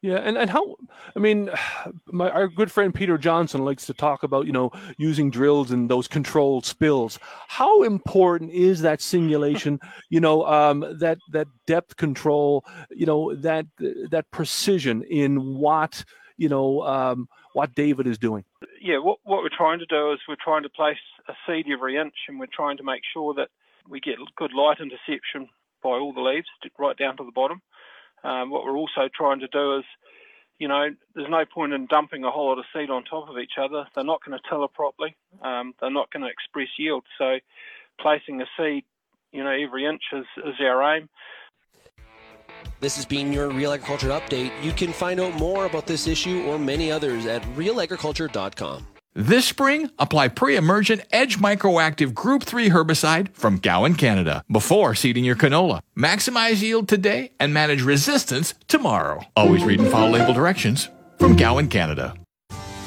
Yeah, 0.02 0.18
and, 0.18 0.38
and 0.38 0.50
how 0.50 0.76
I 1.16 1.20
mean, 1.20 1.50
my 2.06 2.30
our 2.30 2.48
good 2.48 2.72
friend 2.72 2.94
Peter 2.94 3.18
Johnson 3.18 3.66
likes 3.66 3.86
to 3.88 3.94
talk 3.94 4.24
about 4.24 4.46
you 4.46 4.52
know 4.52 4.72
using 4.98 5.30
drills 5.30 5.72
and 5.72 5.90
those 5.90 6.08
controlled 6.08 6.66
spills. 6.66 7.20
How 7.48 7.84
important 7.84 8.52
is 8.52 8.82
that 8.82 9.02
singulation? 9.02 9.80
you 10.10 10.20
know, 10.20 10.46
um, 10.46 10.86
that 11.00 11.18
that 11.32 11.48
depth 11.66 11.98
control. 11.98 12.66
You 12.90 13.06
know 13.06 13.36
that 13.36 13.66
that 14.12 14.26
precision 14.32 15.04
in 15.04 15.56
what 15.56 16.04
you 16.38 16.50
know 16.50 16.82
um, 16.84 17.28
what 17.54 17.76
David 17.76 18.08
is 18.08 18.18
doing. 18.18 18.46
Yeah, 18.82 19.00
what 19.00 19.20
what 19.24 19.44
we're 19.44 19.50
trying 19.56 19.80
to 19.80 19.86
do 19.86 20.14
is 20.14 20.20
we're 20.28 20.38
trying 20.42 20.64
to 20.64 20.70
place 20.70 20.98
a 21.28 21.34
seed 21.46 21.66
every 21.72 21.98
inch, 21.98 22.16
and 22.28 22.40
we're 22.40 22.48
trying 22.54 22.78
to 22.78 22.84
make 22.84 23.02
sure 23.14 23.34
that 23.34 23.50
we 23.88 24.00
get 24.00 24.16
good 24.38 24.54
light 24.54 24.78
interception 24.80 25.50
by 25.84 25.92
all 25.92 26.14
the 26.14 26.22
leaves 26.22 26.48
right 26.78 26.98
down 26.98 27.18
to 27.18 27.24
the 27.24 27.32
bottom. 27.32 27.62
Um, 28.24 28.50
what 28.50 28.64
we're 28.66 28.78
also 28.78 29.10
trying 29.14 29.40
to 29.40 29.48
do 29.48 29.78
is, 29.78 29.86
you 30.60 30.68
know, 30.68 30.90
there's 31.16 31.30
no 31.30 31.46
point 31.46 31.74
in 31.74 31.86
dumping 31.86 32.24
a 32.24 32.32
whole 32.32 32.50
lot 32.50 32.60
of 32.60 32.66
seed 32.74 32.90
on 32.90 33.04
top 33.04 33.30
of 33.30 33.38
each 33.38 33.54
other. 33.60 33.86
They're 33.96 34.04
not 34.04 34.24
going 34.24 34.38
to 34.38 34.50
tiller 34.50 34.68
properly. 34.68 35.16
Um, 35.42 35.74
they're 35.80 35.92
not 35.92 36.12
going 36.12 36.24
to 36.24 36.30
express 36.30 36.68
yield. 36.78 37.04
So 37.18 37.38
placing 38.00 38.42
a 38.42 38.46
seed, 38.58 38.84
you 39.32 39.44
know, 39.44 39.52
every 39.52 39.86
inch 39.86 40.04
is, 40.14 40.26
is 40.46 40.56
our 40.60 40.98
aim. 40.98 41.10
This 42.82 42.96
has 42.96 43.06
been 43.06 43.32
your 43.32 43.50
Real 43.50 43.72
Agriculture 43.72 44.10
Update. 44.10 44.52
You 44.64 44.72
can 44.72 44.92
find 44.92 45.20
out 45.20 45.34
more 45.36 45.66
about 45.66 45.86
this 45.86 46.08
issue 46.08 46.44
or 46.46 46.58
many 46.58 46.92
others 46.92 47.26
at 47.26 47.42
realagriculture.com. 47.56 48.86
This 49.16 49.46
spring, 49.48 49.90
apply 49.98 50.28
pre-emergent 50.28 51.02
Edge 51.12 51.40
Microactive 51.40 52.14
Group 52.14 52.44
3 52.44 52.70
herbicide 52.70 53.34
from 53.34 53.58
Gowan, 53.58 53.96
Canada, 53.96 54.44
before 54.52 54.94
seeding 54.94 55.26
your 55.26 55.36
canola. 55.36 55.82
Maximize 55.98 56.62
yield 56.62 56.88
today 56.88 57.32
and 57.40 57.52
manage 57.52 57.82
resistance 57.82 58.54
tomorrow. 58.68 59.22
Always 59.36 59.64
read 59.64 59.80
and 59.80 59.90
follow 59.90 60.12
label 60.12 60.34
directions 60.36 60.90
from 61.18 61.36
Gowan, 61.36 61.70
Canada. 61.70 62.14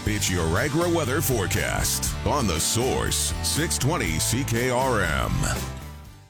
It's 0.06 0.30
your 0.30 0.46
agri 0.56 0.92
weather 0.92 1.20
forecast 1.20 2.14
on 2.24 2.46
the 2.46 2.60
Source 2.60 3.34
620 3.42 4.18
CKRM. 4.18 5.72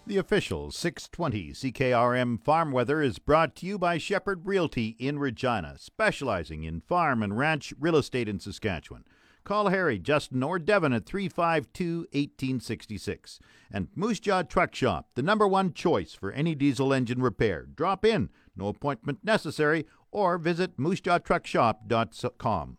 The 0.07 0.17
official 0.17 0.71
620 0.71 1.53
CKRM 1.53 2.43
farm 2.43 2.73
weather 2.73 3.03
is 3.03 3.19
brought 3.19 3.55
to 3.57 3.67
you 3.67 3.79
by 3.79 3.99
Shepherd 3.99 4.47
Realty 4.47 4.97
in 4.99 5.19
Regina, 5.19 5.77
specializing 5.79 6.65
in 6.65 6.81
farm 6.81 7.23
and 7.23 7.39
ranch 7.39 7.75
real 7.79 7.97
estate 7.97 8.29
in 8.29 8.41
Saskatchewan. 8.41 9.05
Call 9.45 9.69
Harry, 9.69 9.99
Justin, 9.99 10.43
or 10.43 10.59
Devin 10.59 10.93
at 10.93 11.07
352 11.07 12.07
1866. 12.13 13.41
And 13.71 13.89
Moose 13.95 14.21
Jaw 14.21 14.43
Truck 14.43 14.75
Shop, 14.75 15.09
the 15.15 15.23
number 15.23 15.49
one 15.49 15.73
choice 15.73 16.15
for 16.15 16.33
any 16.33 16.55
diesel 16.55 16.93
engine 16.93 17.23
repair. 17.23 17.67
Drop 17.67 18.05
in, 18.05 18.31
no 18.57 18.69
appointment 18.69 19.25
necessary, 19.25 19.87
or 20.11 20.39
visit 20.39 20.77
moosejawtruckshop.com. 20.77 22.77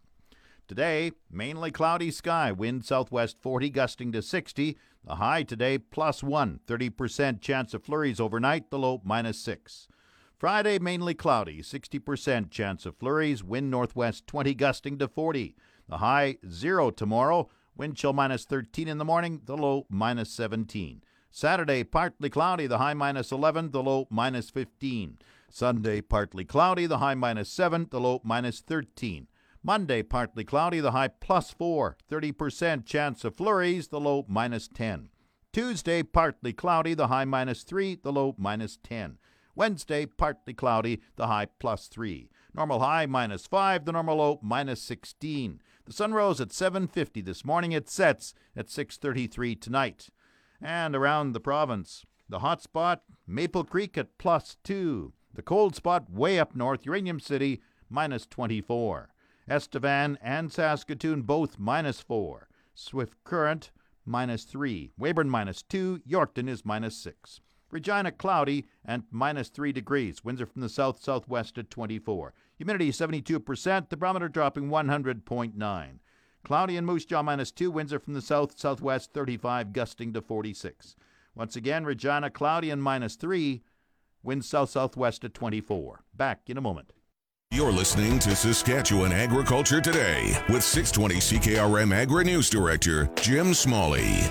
Today, 0.65 1.11
mainly 1.29 1.71
cloudy 1.71 2.09
sky, 2.09 2.51
wind 2.51 2.85
southwest 2.85 3.37
40, 3.41 3.69
gusting 3.69 4.11
to 4.13 4.21
60. 4.21 4.77
The 5.03 5.15
high 5.15 5.43
today, 5.43 5.77
plus 5.77 6.23
1, 6.23 6.61
30% 6.65 7.41
chance 7.41 7.73
of 7.73 7.83
flurries 7.83 8.21
overnight, 8.21 8.69
the 8.69 8.79
low 8.79 9.01
minus 9.03 9.39
6. 9.39 9.89
Friday, 10.37 10.79
mainly 10.79 11.13
cloudy, 11.13 11.61
60% 11.61 12.49
chance 12.49 12.85
of 12.85 12.97
flurries, 12.97 13.43
wind 13.43 13.69
northwest 13.69 14.25
20 14.27 14.53
gusting 14.53 14.97
to 14.99 15.07
40. 15.07 15.55
The 15.87 15.97
high 15.97 16.37
0 16.49 16.91
tomorrow, 16.91 17.49
wind 17.75 17.95
chill 17.95 18.13
minus 18.13 18.45
13 18.45 18.87
in 18.87 18.97
the 18.97 19.05
morning, 19.05 19.41
the 19.45 19.57
low 19.57 19.85
minus 19.89 20.29
17. 20.31 21.03
Saturday, 21.29 21.83
partly 21.83 22.29
cloudy, 22.29 22.67
the 22.67 22.77
high 22.77 22.93
minus 22.93 23.31
11, 23.31 23.71
the 23.71 23.83
low 23.83 24.07
minus 24.09 24.49
15. 24.49 25.17
Sunday, 25.49 26.01
partly 26.01 26.45
cloudy, 26.45 26.85
the 26.85 26.99
high 26.99 27.15
minus 27.15 27.49
7, 27.49 27.87
the 27.91 27.99
low 27.99 28.21
minus 28.23 28.59
13. 28.61 29.27
Monday, 29.63 30.03
partly 30.03 30.43
cloudy, 30.43 30.79
the 30.79 30.91
high 30.91 31.07
plus 31.07 31.51
4, 31.51 31.97
30% 32.11 32.85
chance 32.85 33.23
of 33.23 33.35
flurries, 33.35 33.87
the 33.87 33.99
low 33.99 34.25
minus 34.27 34.67
10. 34.67 35.09
Tuesday, 35.51 36.03
partly 36.03 36.53
cloudy, 36.53 36.93
the 36.93 37.07
high 37.07 37.25
minus 37.25 37.63
3, 37.63 37.99
the 38.03 38.11
low 38.11 38.35
minus 38.37 38.77
10. 38.83 39.17
Wednesday, 39.55 40.05
partly 40.05 40.53
cloudy, 40.53 41.01
the 41.15 41.27
high 41.27 41.45
plus 41.45 41.87
3. 41.87 42.29
Normal 42.53 42.79
high 42.79 43.05
minus 43.05 43.47
5, 43.47 43.85
the 43.85 43.91
normal 43.91 44.17
low 44.17 44.39
minus 44.41 44.81
16. 44.81 45.61
The 45.85 45.93
sun 45.93 46.13
rose 46.13 46.39
at 46.39 46.53
7:50 46.53 47.21
this 47.21 47.43
morning. 47.43 47.73
It 47.73 47.89
sets 47.89 48.33
at 48.55 48.69
6:33 48.69 49.55
tonight. 49.55 50.09
And 50.61 50.95
around 50.95 51.33
the 51.33 51.41
province, 51.41 52.05
the 52.29 52.39
hot 52.39 52.61
spot, 52.61 53.03
Maple 53.27 53.65
Creek 53.65 53.97
at 53.97 54.17
plus 54.17 54.55
2. 54.63 55.13
The 55.33 55.41
cold 55.41 55.75
spot 55.75 56.09
way 56.09 56.39
up 56.39 56.55
north, 56.55 56.85
Uranium 56.85 57.19
City, 57.19 57.61
minus 57.89 58.25
24. 58.25 59.09
Estevan 59.47 60.17
and 60.21 60.51
Saskatoon 60.51 61.23
both 61.23 61.59
minus 61.59 61.99
4. 61.99 62.47
Swift 62.73 63.21
Current, 63.25 63.71
minus 64.05 64.45
3. 64.45 64.91
Weyburn, 64.97 65.29
minus 65.29 65.61
2. 65.63 65.99
Yorkton 66.07 66.47
is 66.47 66.63
minus 66.63 66.95
6. 66.97 67.41
Regina 67.73 68.11
cloudy 68.11 68.65
and 68.85 69.03
minus 69.09 69.49
3 69.49 69.71
degrees. 69.71 70.23
Winds 70.23 70.39
are 70.39 70.45
from 70.45 70.61
the 70.61 70.69
south 70.69 71.01
southwest 71.01 71.57
at 71.57 71.69
24. 71.69 72.33
Humidity 72.57 72.91
72%. 72.91 73.89
The 73.89 73.97
barometer 73.97 74.29
dropping 74.29 74.69
100.9. 74.69 75.99
Cloudy 76.43 76.77
in 76.77 76.85
Moose 76.85 77.05
Jaw 77.05 77.23
minus 77.23 77.51
2. 77.51 77.71
Winds 77.71 77.91
are 77.91 77.99
from 77.99 78.13
the 78.13 78.21
south 78.21 78.59
southwest 78.59 79.11
35, 79.13 79.73
gusting 79.73 80.13
to 80.13 80.21
46. 80.21 80.95
Once 81.35 81.55
again, 81.55 81.83
Regina 81.83 82.29
cloudy 82.29 82.69
and 82.69 82.83
minus 82.83 83.15
3. 83.15 83.63
Winds 84.21 84.47
south 84.47 84.69
southwest 84.69 85.23
at 85.23 85.33
24. 85.33 86.03
Back 86.13 86.41
in 86.47 86.57
a 86.57 86.61
moment. 86.61 86.93
You're 87.49 87.71
listening 87.71 88.19
to 88.19 88.35
Saskatchewan 88.35 89.11
Agriculture 89.11 89.81
Today 89.81 90.43
with 90.49 90.63
620 90.63 91.15
CKRM 91.15 91.93
Agri 91.93 92.23
News 92.23 92.49
Director 92.49 93.09
Jim 93.15 93.53
Smalley. 93.53 94.21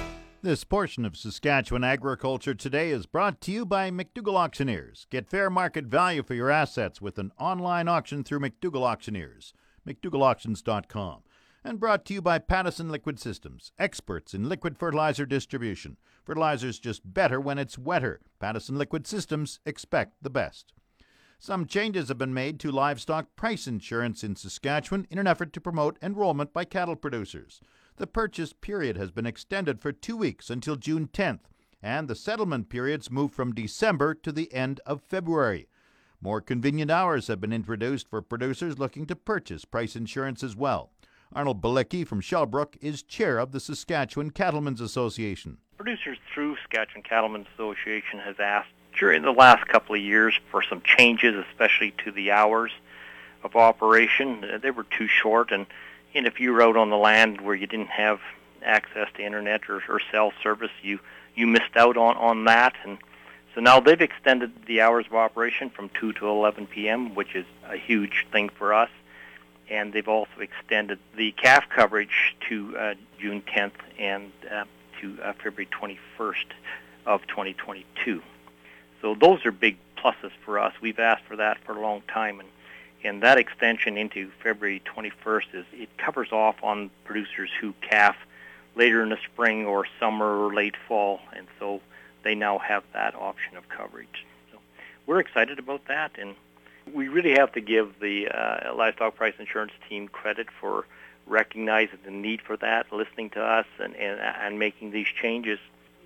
This 0.45 0.65
portion 0.65 1.05
of 1.05 1.17
Saskatchewan 1.17 1.85
Agriculture 1.85 2.53
Today 2.53 2.91
is 2.91 3.07
brought 3.07 3.41
to 3.43 3.53
you 3.53 3.65
by 3.65 3.93
McDougall 3.93 4.35
Auctioneers. 4.35 5.07
Get 5.09 5.31
fair 5.31 5.49
market 5.49 5.85
value 5.85 6.25
for 6.25 6.35
your 6.35 6.51
assets 6.51 7.01
with 7.01 7.17
an 7.21 7.31
online 7.39 7.87
auction 7.87 8.25
through 8.25 8.41
McDougall 8.41 8.83
Auctioneers. 8.83 9.55
McDougallAuctions.com. 9.87 11.21
And 11.63 11.79
brought 11.79 12.05
to 12.07 12.15
you 12.15 12.21
by 12.21 12.41
Pattison 12.41 12.91
Liquid 12.91 13.21
Systems, 13.21 13.71
experts 13.79 14.35
in 14.35 14.49
liquid 14.49 14.81
fertilizer 14.81 15.27
distribution. 15.27 15.97
Fertilizer's 16.25 16.81
just 16.81 17.03
better 17.15 17.41
when 17.41 17.61
it's 17.61 17.79
wetter. 17.79 18.21
Pattison 18.41 18.77
Liquid 18.77 19.07
Systems 19.07 19.61
expect 19.65 20.17
the 20.23 20.29
best. 20.29 20.73
Some 21.39 21.67
changes 21.67 22.09
have 22.09 22.19
been 22.19 22.35
made 22.35 22.59
to 22.61 22.73
livestock 22.73 23.37
price 23.37 23.69
insurance 23.69 24.25
in 24.25 24.35
Saskatchewan 24.35 25.07
in 25.09 25.19
an 25.19 25.29
effort 25.29 25.53
to 25.53 25.61
promote 25.61 25.99
enrollment 26.03 26.53
by 26.53 26.65
cattle 26.65 26.97
producers. 26.97 27.61
The 27.97 28.07
purchase 28.07 28.53
period 28.53 28.97
has 28.97 29.11
been 29.11 29.27
extended 29.27 29.81
for 29.81 29.93
two 29.93 30.17
weeks 30.17 30.49
until 30.51 30.77
June 30.77 31.09
10th, 31.13 31.41
and 31.83 32.09
the 32.09 32.15
settlement 32.15 32.69
periods 32.69 33.11
moved 33.11 33.35
from 33.35 33.55
December 33.55 34.15
to 34.15 34.33
the 34.33 34.53
end 34.53 34.81
of 34.87 35.03
February. 35.03 35.69
More 36.21 36.41
convenient 36.41 36.91
hours 36.91 37.27
have 37.27 37.41
been 37.41 37.53
introduced 37.53 38.09
for 38.09 38.23
producers 38.23 38.79
looking 38.79 39.07
to 39.07 39.17
purchase 39.17 39.65
price 39.65 39.95
insurance 39.95 40.43
as 40.43 40.57
well. 40.57 40.91
Arnold 41.35 41.61
Balicki 41.61 42.07
from 42.07 42.21
Shellbrook 42.21 42.77
is 42.81 43.03
chair 43.03 43.39
of 43.39 43.53
the 43.53 43.61
Saskatchewan 43.61 44.31
Cattlemen's 44.31 44.81
Association. 44.81 45.59
Producers 45.77 46.19
through 46.33 46.57
Saskatchewan 46.57 47.03
Cattlemen's 47.03 47.49
Association 47.55 48.21
has 48.21 48.37
asked 48.39 48.71
during 48.99 49.23
the 49.23 49.33
last 49.33 49.67
couple 49.69 49.95
of 49.95 50.01
years 50.01 50.39
for 50.51 50.63
some 50.63 50.83
changes, 50.83 51.35
especially 51.51 51.93
to 52.05 52.13
the 52.13 52.31
hours 52.31 52.71
of 53.43 53.57
operation. 53.57 54.61
They 54.63 54.71
were 54.71 54.85
too 54.85 55.09
short, 55.09 55.51
and 55.51 55.67
and 56.15 56.27
if 56.27 56.41
you 56.41 56.53
rode 56.53 56.77
on 56.77 56.91
the 56.91 56.97
land 56.97 57.41
where 57.41 57.55
you 57.55 57.67
didn't 57.67 57.91
have 57.91 58.21
access 58.65 59.09
to 59.15 59.25
internet 59.25 59.69
or, 59.69 59.83
or 59.89 60.01
cell 60.11 60.33
service, 60.43 60.71
you 60.83 60.99
you 61.35 61.47
missed 61.47 61.77
out 61.77 61.97
on 61.97 62.17
on 62.17 62.45
that. 62.45 62.75
And 62.85 62.99
so 63.55 63.61
now 63.61 63.81
they've 63.81 64.01
extended 64.01 64.53
the 64.67 64.81
hours 64.81 65.07
of 65.07 65.15
operation 65.15 65.71
from 65.71 65.91
2 66.01 66.15
to 66.15 66.29
11 66.29 66.67
p.m., 66.69 67.15
which 67.15 67.35
is 67.35 67.47
a 67.69 67.77
huge 67.77 68.27
thing 68.33 68.49
for 68.49 68.73
us. 68.73 68.91
And 69.69 69.93
they've 69.93 70.09
also 70.09 70.41
extended 70.41 70.99
the 71.17 71.33
calf 71.33 71.65
coverage 71.69 72.37
to 72.49 72.77
uh, 72.77 72.95
June 73.19 73.43
10th 73.43 73.73
and 73.99 74.33
uh, 74.51 74.65
to 75.01 75.19
uh, 75.23 75.33
February 75.35 75.69
21st 75.71 76.45
of 77.07 77.27
2022. 77.27 78.23
So 79.01 79.15
those 79.15 79.45
are 79.45 79.53
big 79.53 79.77
pluses 79.97 80.31
for 80.45 80.59
us. 80.59 80.73
We've 80.81 80.99
asked 80.99 81.25
for 81.25 81.37
that 81.37 81.59
for 81.65 81.73
a 81.77 81.81
long 81.81 82.03
time, 82.03 82.41
and 82.41 82.49
and 83.05 83.23
that 83.23 83.39
extension 83.39 83.97
into 83.97 84.31
February 84.43 84.83
21st 84.87 85.55
is 85.55 85.65
it 85.73 85.97
covers 85.99 86.33
off 86.33 86.57
on 86.63 86.91
producers 87.05 87.51
who 87.61 87.75
calf 87.81 88.17
later 88.75 89.03
in 89.03 89.11
the 89.11 89.19
spring 89.33 89.67
or 89.67 89.87
summer 90.01 90.45
or 90.45 90.55
late 90.55 90.77
fall, 90.89 91.21
and 91.35 91.47
so 91.59 91.81
they 92.23 92.35
now 92.35 92.59
have 92.59 92.85
that 92.93 93.15
option 93.15 93.57
of 93.57 93.69
coverage. 93.69 94.25
So 94.51 94.59
we're 95.07 95.21
excited 95.21 95.59
about 95.59 95.87
that, 95.89 96.13
and 96.19 96.35
we 96.93 97.09
really 97.09 97.33
have 97.33 97.53
to 97.53 97.61
give 97.61 97.99
the 98.01 98.29
uh, 98.29 98.75
livestock 98.75 99.15
price 99.17 99.35
insurance 99.39 99.73
team 99.89 100.09
credit 100.09 100.49
for 100.61 100.87
recognizing 101.27 101.99
the 102.05 102.11
need 102.11 102.41
for 102.41 102.57
that, 102.57 102.93
listening 102.93 103.31
to 103.31 103.43
us, 103.43 103.67
and, 103.79 103.95
and, 103.97 104.21
and 104.21 104.59
making 104.59 104.91
these 104.91 105.07
changes. 105.07 105.59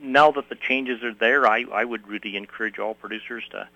Now 0.02 0.30
that 0.32 0.48
the 0.48 0.56
changes 0.56 1.02
are 1.02 1.14
there, 1.14 1.46
I, 1.46 1.64
I 1.72 1.84
would 1.84 2.06
really 2.06 2.36
encourage 2.36 2.78
all 2.78 2.94
producers 2.94 3.44
to 3.50 3.68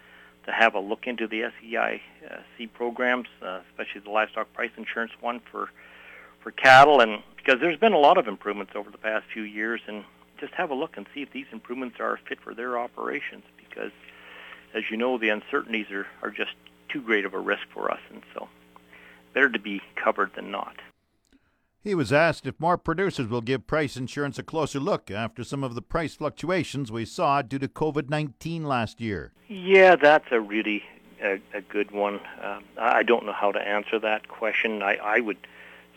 to 0.46 0.52
have 0.52 0.74
a 0.74 0.80
look 0.80 1.06
into 1.06 1.26
the 1.26 1.42
SCIC 1.42 2.72
programs, 2.74 3.28
uh, 3.42 3.60
especially 3.70 4.00
the 4.00 4.10
livestock 4.10 4.52
price 4.52 4.70
insurance 4.76 5.12
one 5.20 5.40
for 5.50 5.70
for 6.42 6.50
cattle, 6.50 7.00
and 7.00 7.22
because 7.36 7.60
there's 7.60 7.78
been 7.78 7.92
a 7.92 7.98
lot 7.98 8.16
of 8.16 8.26
improvements 8.26 8.72
over 8.74 8.90
the 8.90 8.98
past 8.98 9.26
few 9.32 9.42
years, 9.42 9.80
and 9.86 10.04
just 10.38 10.54
have 10.54 10.70
a 10.70 10.74
look 10.74 10.96
and 10.96 11.06
see 11.14 11.22
if 11.22 11.30
these 11.32 11.46
improvements 11.52 12.00
are 12.00 12.18
fit 12.28 12.40
for 12.40 12.54
their 12.54 12.78
operations. 12.78 13.44
Because, 13.58 13.92
as 14.74 14.84
you 14.90 14.96
know, 14.96 15.18
the 15.18 15.28
uncertainties 15.28 15.90
are 15.90 16.06
are 16.22 16.30
just 16.30 16.52
too 16.88 17.02
great 17.02 17.24
of 17.24 17.34
a 17.34 17.38
risk 17.38 17.62
for 17.72 17.90
us, 17.90 18.00
and 18.10 18.22
so 18.34 18.48
better 19.34 19.50
to 19.50 19.58
be 19.58 19.80
covered 19.96 20.32
than 20.34 20.50
not. 20.50 20.76
He 21.82 21.94
was 21.94 22.12
asked 22.12 22.46
if 22.46 22.60
more 22.60 22.76
producers 22.76 23.28
will 23.28 23.40
give 23.40 23.66
price 23.66 23.96
insurance 23.96 24.38
a 24.38 24.42
closer 24.42 24.78
look 24.78 25.10
after 25.10 25.42
some 25.42 25.64
of 25.64 25.74
the 25.74 25.80
price 25.80 26.14
fluctuations 26.14 26.92
we 26.92 27.06
saw 27.06 27.40
due 27.40 27.58
to 27.58 27.68
COVID 27.68 28.10
19 28.10 28.64
last 28.64 29.00
year. 29.00 29.32
Yeah, 29.48 29.96
that's 29.96 30.26
a 30.30 30.40
really 30.40 30.84
a, 31.22 31.40
a 31.54 31.62
good 31.62 31.90
one. 31.90 32.20
Um, 32.42 32.64
I 32.78 33.02
don't 33.02 33.24
know 33.24 33.32
how 33.32 33.50
to 33.52 33.60
answer 33.60 33.98
that 33.98 34.28
question. 34.28 34.82
I, 34.82 34.96
I 34.96 35.20
would 35.20 35.38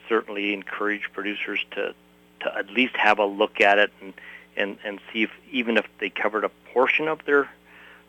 certainly 0.07 0.53
encourage 0.53 1.11
producers 1.11 1.65
to, 1.71 1.93
to 2.41 2.57
at 2.57 2.69
least 2.69 2.95
have 2.95 3.19
a 3.19 3.25
look 3.25 3.59
at 3.59 3.77
it 3.77 3.91
and, 4.01 4.13
and, 4.55 4.77
and 4.85 5.01
see 5.11 5.23
if 5.23 5.31
even 5.51 5.75
if 5.75 5.85
they 5.99 6.09
covered 6.09 6.45
a 6.45 6.51
portion 6.73 7.09
of 7.09 7.25
their 7.25 7.49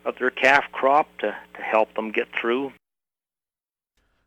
of 0.04 0.16
their 0.18 0.30
calf 0.30 0.64
crop 0.70 1.08
to, 1.18 1.34
to 1.54 1.62
help 1.62 1.92
them 1.94 2.12
get 2.12 2.28
through. 2.38 2.72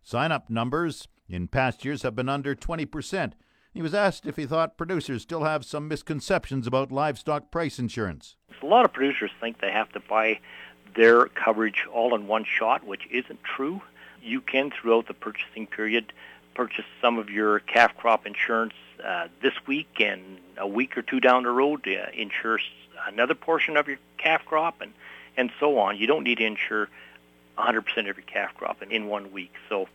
Sign 0.03 0.31
up 0.31 0.49
numbers 0.49 1.07
in 1.29 1.47
past 1.47 1.83
years 1.85 2.03
have 2.03 2.15
been 2.15 2.29
under 2.29 2.55
20%. 2.55 3.33
He 3.73 3.81
was 3.81 3.93
asked 3.93 4.25
if 4.25 4.37
he 4.37 4.45
thought 4.45 4.77
producers 4.77 5.21
still 5.21 5.43
have 5.43 5.63
some 5.63 5.87
misconceptions 5.87 6.65
about 6.65 6.91
livestock 6.91 7.51
price 7.51 7.77
insurance. 7.77 8.35
A 8.61 8.65
lot 8.65 8.85
of 8.85 8.93
producers 8.93 9.31
think 9.39 9.61
they 9.61 9.71
have 9.71 9.91
to 9.91 9.99
buy 9.99 10.39
their 10.95 11.25
coverage 11.27 11.85
all 11.93 12.15
in 12.15 12.27
one 12.27 12.43
shot, 12.43 12.85
which 12.85 13.07
isn't 13.11 13.43
true. 13.43 13.81
You 14.21 14.41
can, 14.41 14.71
throughout 14.71 15.07
the 15.07 15.13
purchasing 15.13 15.67
period, 15.67 16.11
purchase 16.55 16.85
some 17.01 17.19
of 17.19 17.29
your 17.29 17.59
calf 17.59 17.95
crop 17.95 18.25
insurance 18.25 18.73
uh, 19.05 19.27
this 19.43 19.53
week 19.67 19.99
and 19.99 20.39
a 20.57 20.67
week 20.67 20.97
or 20.97 21.03
two 21.03 21.19
down 21.19 21.43
the 21.43 21.51
road, 21.51 21.87
uh, 21.87 22.07
insure 22.13 22.59
another 23.07 23.35
portion 23.35 23.77
of 23.77 23.87
your 23.87 23.99
calf 24.17 24.43
crop 24.43 24.81
and, 24.81 24.91
and 25.37 25.51
so 25.59 25.77
on. 25.77 25.97
You 25.97 26.07
don't 26.07 26.23
need 26.23 26.39
to 26.39 26.45
insure 26.45 26.89
100% 27.59 27.79
of 28.09 28.17
your 28.17 28.25
calf 28.25 28.55
crop 28.55 28.81
in, 28.81 28.91
in 28.91 29.05
one 29.05 29.31
week. 29.31 29.53
So 29.69 29.87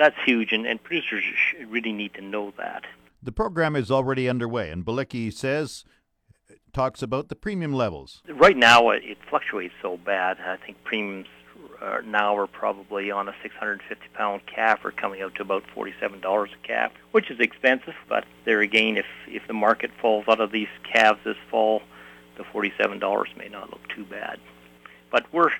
that's 0.00 0.16
huge, 0.24 0.52
and, 0.52 0.66
and 0.66 0.82
producers 0.82 1.22
really 1.68 1.92
need 1.92 2.14
to 2.14 2.22
know 2.22 2.54
that. 2.56 2.84
The 3.22 3.32
program 3.32 3.76
is 3.76 3.90
already 3.90 4.30
underway, 4.30 4.70
and 4.70 4.82
Balicki 4.82 5.30
says 5.30 5.84
talks 6.72 7.02
about 7.02 7.28
the 7.28 7.36
premium 7.36 7.74
levels. 7.74 8.22
Right 8.26 8.56
now, 8.56 8.90
it 8.90 9.18
fluctuates 9.28 9.74
so 9.82 9.98
bad. 9.98 10.38
I 10.40 10.56
think 10.56 10.82
premiums 10.84 11.26
are 11.82 12.00
now 12.00 12.34
are 12.36 12.46
probably 12.46 13.10
on 13.10 13.28
a 13.28 13.34
650 13.42 14.08
pound 14.14 14.40
calf 14.46 14.84
are 14.84 14.92
coming 14.92 15.20
out 15.20 15.34
to 15.34 15.42
about 15.42 15.64
$47 15.76 16.22
a 16.22 16.66
calf, 16.66 16.92
which 17.10 17.30
is 17.30 17.38
expensive. 17.38 17.94
But 18.08 18.24
there 18.46 18.60
again, 18.60 18.96
if 18.96 19.06
if 19.26 19.46
the 19.46 19.52
market 19.52 19.90
falls 20.00 20.24
out 20.28 20.40
of 20.40 20.50
these 20.50 20.68
calves 20.90 21.20
this 21.24 21.36
fall, 21.50 21.82
the 22.38 22.44
$47 22.44 23.36
may 23.36 23.48
not 23.48 23.70
look 23.70 23.86
too 23.94 24.04
bad. 24.04 24.40
But 25.10 25.30
we're 25.30 25.50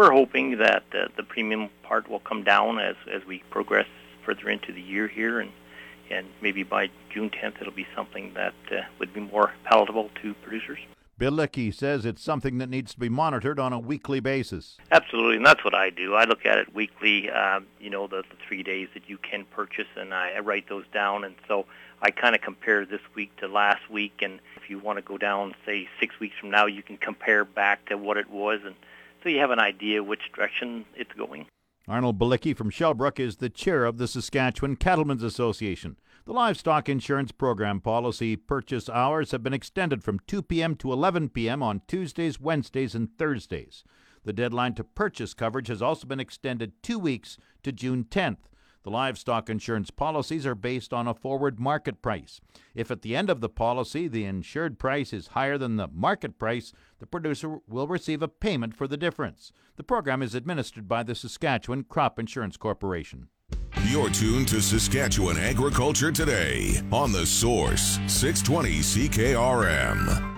we're 0.00 0.12
hoping 0.12 0.56
that 0.56 0.82
uh, 0.94 1.08
the 1.18 1.22
premium 1.22 1.68
part 1.82 2.08
will 2.08 2.20
come 2.20 2.42
down 2.42 2.78
as 2.78 2.96
as 3.12 3.22
we 3.26 3.44
progress 3.50 3.86
further 4.24 4.48
into 4.48 4.72
the 4.72 4.80
year 4.80 5.06
here, 5.06 5.40
and 5.40 5.50
and 6.10 6.26
maybe 6.40 6.62
by 6.62 6.88
June 7.12 7.28
10th 7.28 7.60
it'll 7.60 7.72
be 7.72 7.86
something 7.94 8.32
that 8.32 8.54
uh, 8.72 8.80
would 8.98 9.12
be 9.12 9.20
more 9.20 9.52
palatable 9.64 10.10
to 10.22 10.32
producers. 10.42 10.78
Balicki 11.20 11.72
says 11.72 12.06
it's 12.06 12.22
something 12.22 12.56
that 12.56 12.70
needs 12.70 12.94
to 12.94 12.98
be 12.98 13.10
monitored 13.10 13.60
on 13.60 13.74
a 13.74 13.78
weekly 13.78 14.20
basis. 14.20 14.78
Absolutely, 14.90 15.36
and 15.36 15.44
that's 15.44 15.62
what 15.62 15.74
I 15.74 15.90
do. 15.90 16.14
I 16.14 16.24
look 16.24 16.46
at 16.46 16.56
it 16.56 16.74
weekly. 16.74 17.28
Um, 17.30 17.66
you 17.78 17.90
know, 17.90 18.06
the, 18.06 18.22
the 18.22 18.36
three 18.48 18.62
days 18.62 18.88
that 18.94 19.02
you 19.06 19.18
can 19.18 19.44
purchase, 19.44 19.86
and 19.96 20.14
I, 20.14 20.30
I 20.36 20.38
write 20.38 20.70
those 20.70 20.86
down. 20.94 21.24
And 21.24 21.34
so 21.46 21.66
I 22.00 22.10
kind 22.10 22.34
of 22.34 22.40
compare 22.40 22.86
this 22.86 23.02
week 23.14 23.36
to 23.36 23.48
last 23.48 23.90
week. 23.90 24.22
And 24.22 24.40
if 24.56 24.70
you 24.70 24.78
want 24.78 24.96
to 24.96 25.02
go 25.02 25.18
down, 25.18 25.54
say 25.66 25.86
six 26.00 26.18
weeks 26.18 26.36
from 26.40 26.50
now, 26.50 26.64
you 26.64 26.82
can 26.82 26.96
compare 26.96 27.44
back 27.44 27.84
to 27.90 27.98
what 27.98 28.16
it 28.16 28.30
was, 28.30 28.60
and 28.64 28.74
so 29.22 29.28
you 29.28 29.38
have 29.38 29.50
an 29.50 29.60
idea 29.60 30.02
which 30.02 30.32
direction 30.34 30.84
it's 30.94 31.12
going. 31.12 31.46
Arnold 31.88 32.18
Balicki 32.18 32.56
from 32.56 32.70
Shellbrook 32.70 33.18
is 33.18 33.36
the 33.36 33.48
chair 33.48 33.84
of 33.84 33.98
the 33.98 34.06
Saskatchewan 34.06 34.76
Cattlemen's 34.76 35.22
Association. 35.22 35.96
The 36.24 36.32
livestock 36.32 36.88
insurance 36.88 37.32
program 37.32 37.80
policy 37.80 38.36
purchase 38.36 38.88
hours 38.88 39.32
have 39.32 39.42
been 39.42 39.54
extended 39.54 40.04
from 40.04 40.20
2 40.26 40.42
p.m. 40.42 40.76
to 40.76 40.92
11 40.92 41.30
p.m. 41.30 41.62
on 41.62 41.82
Tuesdays, 41.88 42.38
Wednesdays, 42.38 42.94
and 42.94 43.08
Thursdays. 43.18 43.82
The 44.24 44.32
deadline 44.32 44.74
to 44.74 44.84
purchase 44.84 45.34
coverage 45.34 45.68
has 45.68 45.80
also 45.80 46.06
been 46.06 46.20
extended 46.20 46.82
two 46.82 46.98
weeks 46.98 47.38
to 47.62 47.72
June 47.72 48.04
10th. 48.04 48.36
The 48.82 48.90
livestock 48.90 49.50
insurance 49.50 49.90
policies 49.90 50.46
are 50.46 50.54
based 50.54 50.92
on 50.92 51.06
a 51.06 51.14
forward 51.14 51.60
market 51.60 52.00
price. 52.00 52.40
If 52.74 52.90
at 52.90 53.02
the 53.02 53.14
end 53.14 53.28
of 53.28 53.40
the 53.40 53.48
policy 53.48 54.08
the 54.08 54.24
insured 54.24 54.78
price 54.78 55.12
is 55.12 55.28
higher 55.28 55.58
than 55.58 55.76
the 55.76 55.88
market 55.88 56.38
price, 56.38 56.72
the 56.98 57.06
producer 57.06 57.58
will 57.68 57.86
receive 57.86 58.22
a 58.22 58.28
payment 58.28 58.74
for 58.74 58.88
the 58.88 58.96
difference. 58.96 59.52
The 59.76 59.82
program 59.82 60.22
is 60.22 60.34
administered 60.34 60.88
by 60.88 61.02
the 61.02 61.14
Saskatchewan 61.14 61.84
Crop 61.84 62.18
Insurance 62.18 62.56
Corporation. 62.56 63.28
You're 63.84 64.10
tuned 64.10 64.48
to 64.48 64.60
Saskatchewan 64.60 65.36
Agriculture 65.36 66.12
Today 66.12 66.80
on 66.92 67.12
The 67.12 67.26
Source, 67.26 67.98
620 68.06 68.78
CKRM. 68.78 70.29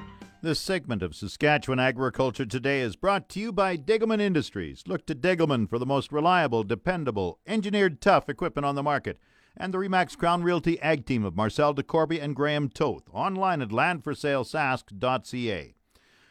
This 0.42 0.58
segment 0.58 1.02
of 1.04 1.14
Saskatchewan 1.14 1.78
Agriculture 1.78 2.44
Today 2.44 2.80
is 2.80 2.96
brought 2.96 3.28
to 3.28 3.38
you 3.38 3.52
by 3.52 3.76
Degelman 3.76 4.20
Industries. 4.20 4.82
Look 4.88 5.06
to 5.06 5.14
Degelman 5.14 5.70
for 5.70 5.78
the 5.78 5.86
most 5.86 6.10
reliable, 6.10 6.64
dependable, 6.64 7.38
engineered 7.46 8.00
tough 8.00 8.28
equipment 8.28 8.66
on 8.66 8.74
the 8.74 8.82
market. 8.82 9.20
And 9.56 9.72
the 9.72 9.78
Remax 9.78 10.18
Crown 10.18 10.42
Realty 10.42 10.80
Ag 10.80 11.06
Team 11.06 11.24
of 11.24 11.36
Marcel 11.36 11.72
DeCorby 11.72 12.20
and 12.20 12.34
Graham 12.34 12.68
Toth. 12.68 13.04
Online 13.12 13.62
at 13.62 13.68
landforsalesask.ca. 13.68 15.74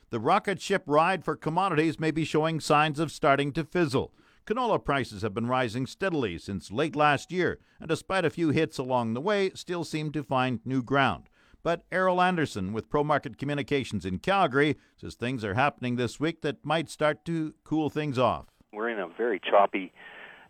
The 0.09 0.19
rocket 0.19 0.59
ship 0.59 0.83
ride 0.87 1.23
for 1.23 1.37
commodities 1.37 1.97
may 1.97 2.11
be 2.11 2.25
showing 2.25 2.59
signs 2.59 2.99
of 2.99 3.13
starting 3.13 3.53
to 3.53 3.63
fizzle. 3.63 4.11
Canola 4.45 4.83
prices 4.83 5.21
have 5.21 5.33
been 5.33 5.47
rising 5.47 5.87
steadily 5.87 6.37
since 6.37 6.69
late 6.69 6.97
last 6.97 7.31
year, 7.31 7.59
and 7.79 7.87
despite 7.87 8.25
a 8.25 8.29
few 8.29 8.49
hits 8.49 8.77
along 8.77 9.13
the 9.13 9.21
way, 9.21 9.51
still 9.53 9.85
seem 9.85 10.11
to 10.11 10.21
find 10.21 10.59
new 10.65 10.83
ground. 10.83 11.29
But 11.63 11.83
Errol 11.91 12.21
Anderson 12.21 12.73
with 12.73 12.89
Pro 12.89 13.03
Market 13.03 13.37
Communications 13.37 14.05
in 14.05 14.19
Calgary 14.19 14.77
says 14.97 15.15
things 15.15 15.45
are 15.45 15.53
happening 15.53 15.95
this 15.95 16.19
week 16.19 16.41
that 16.41 16.63
might 16.65 16.89
start 16.89 17.23
to 17.25 17.53
cool 17.63 17.89
things 17.89 18.17
off. 18.17 18.47
We're 18.73 18.89
in 18.89 18.99
a 18.99 19.07
very 19.07 19.39
choppy 19.39 19.93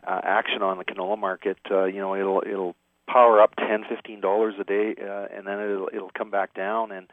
uh, 0.08 0.22
action 0.24 0.62
on 0.62 0.78
the 0.78 0.86
canola 0.86 1.18
market. 1.18 1.58
Uh, 1.70 1.86
you 1.86 2.00
know, 2.00 2.16
it'll 2.16 2.44
it'll 2.46 2.76
power 3.08 3.42
up 3.42 3.56
ten, 3.56 3.84
fifteen 3.88 4.22
dollars 4.22 4.56
a 4.60 4.64
day, 4.64 4.96
uh, 5.02 5.28
and 5.36 5.46
then 5.46 5.60
it'll 5.60 5.90
it'll 5.94 6.12
come 6.18 6.32
back 6.32 6.54
down. 6.54 6.92
And 6.92 7.08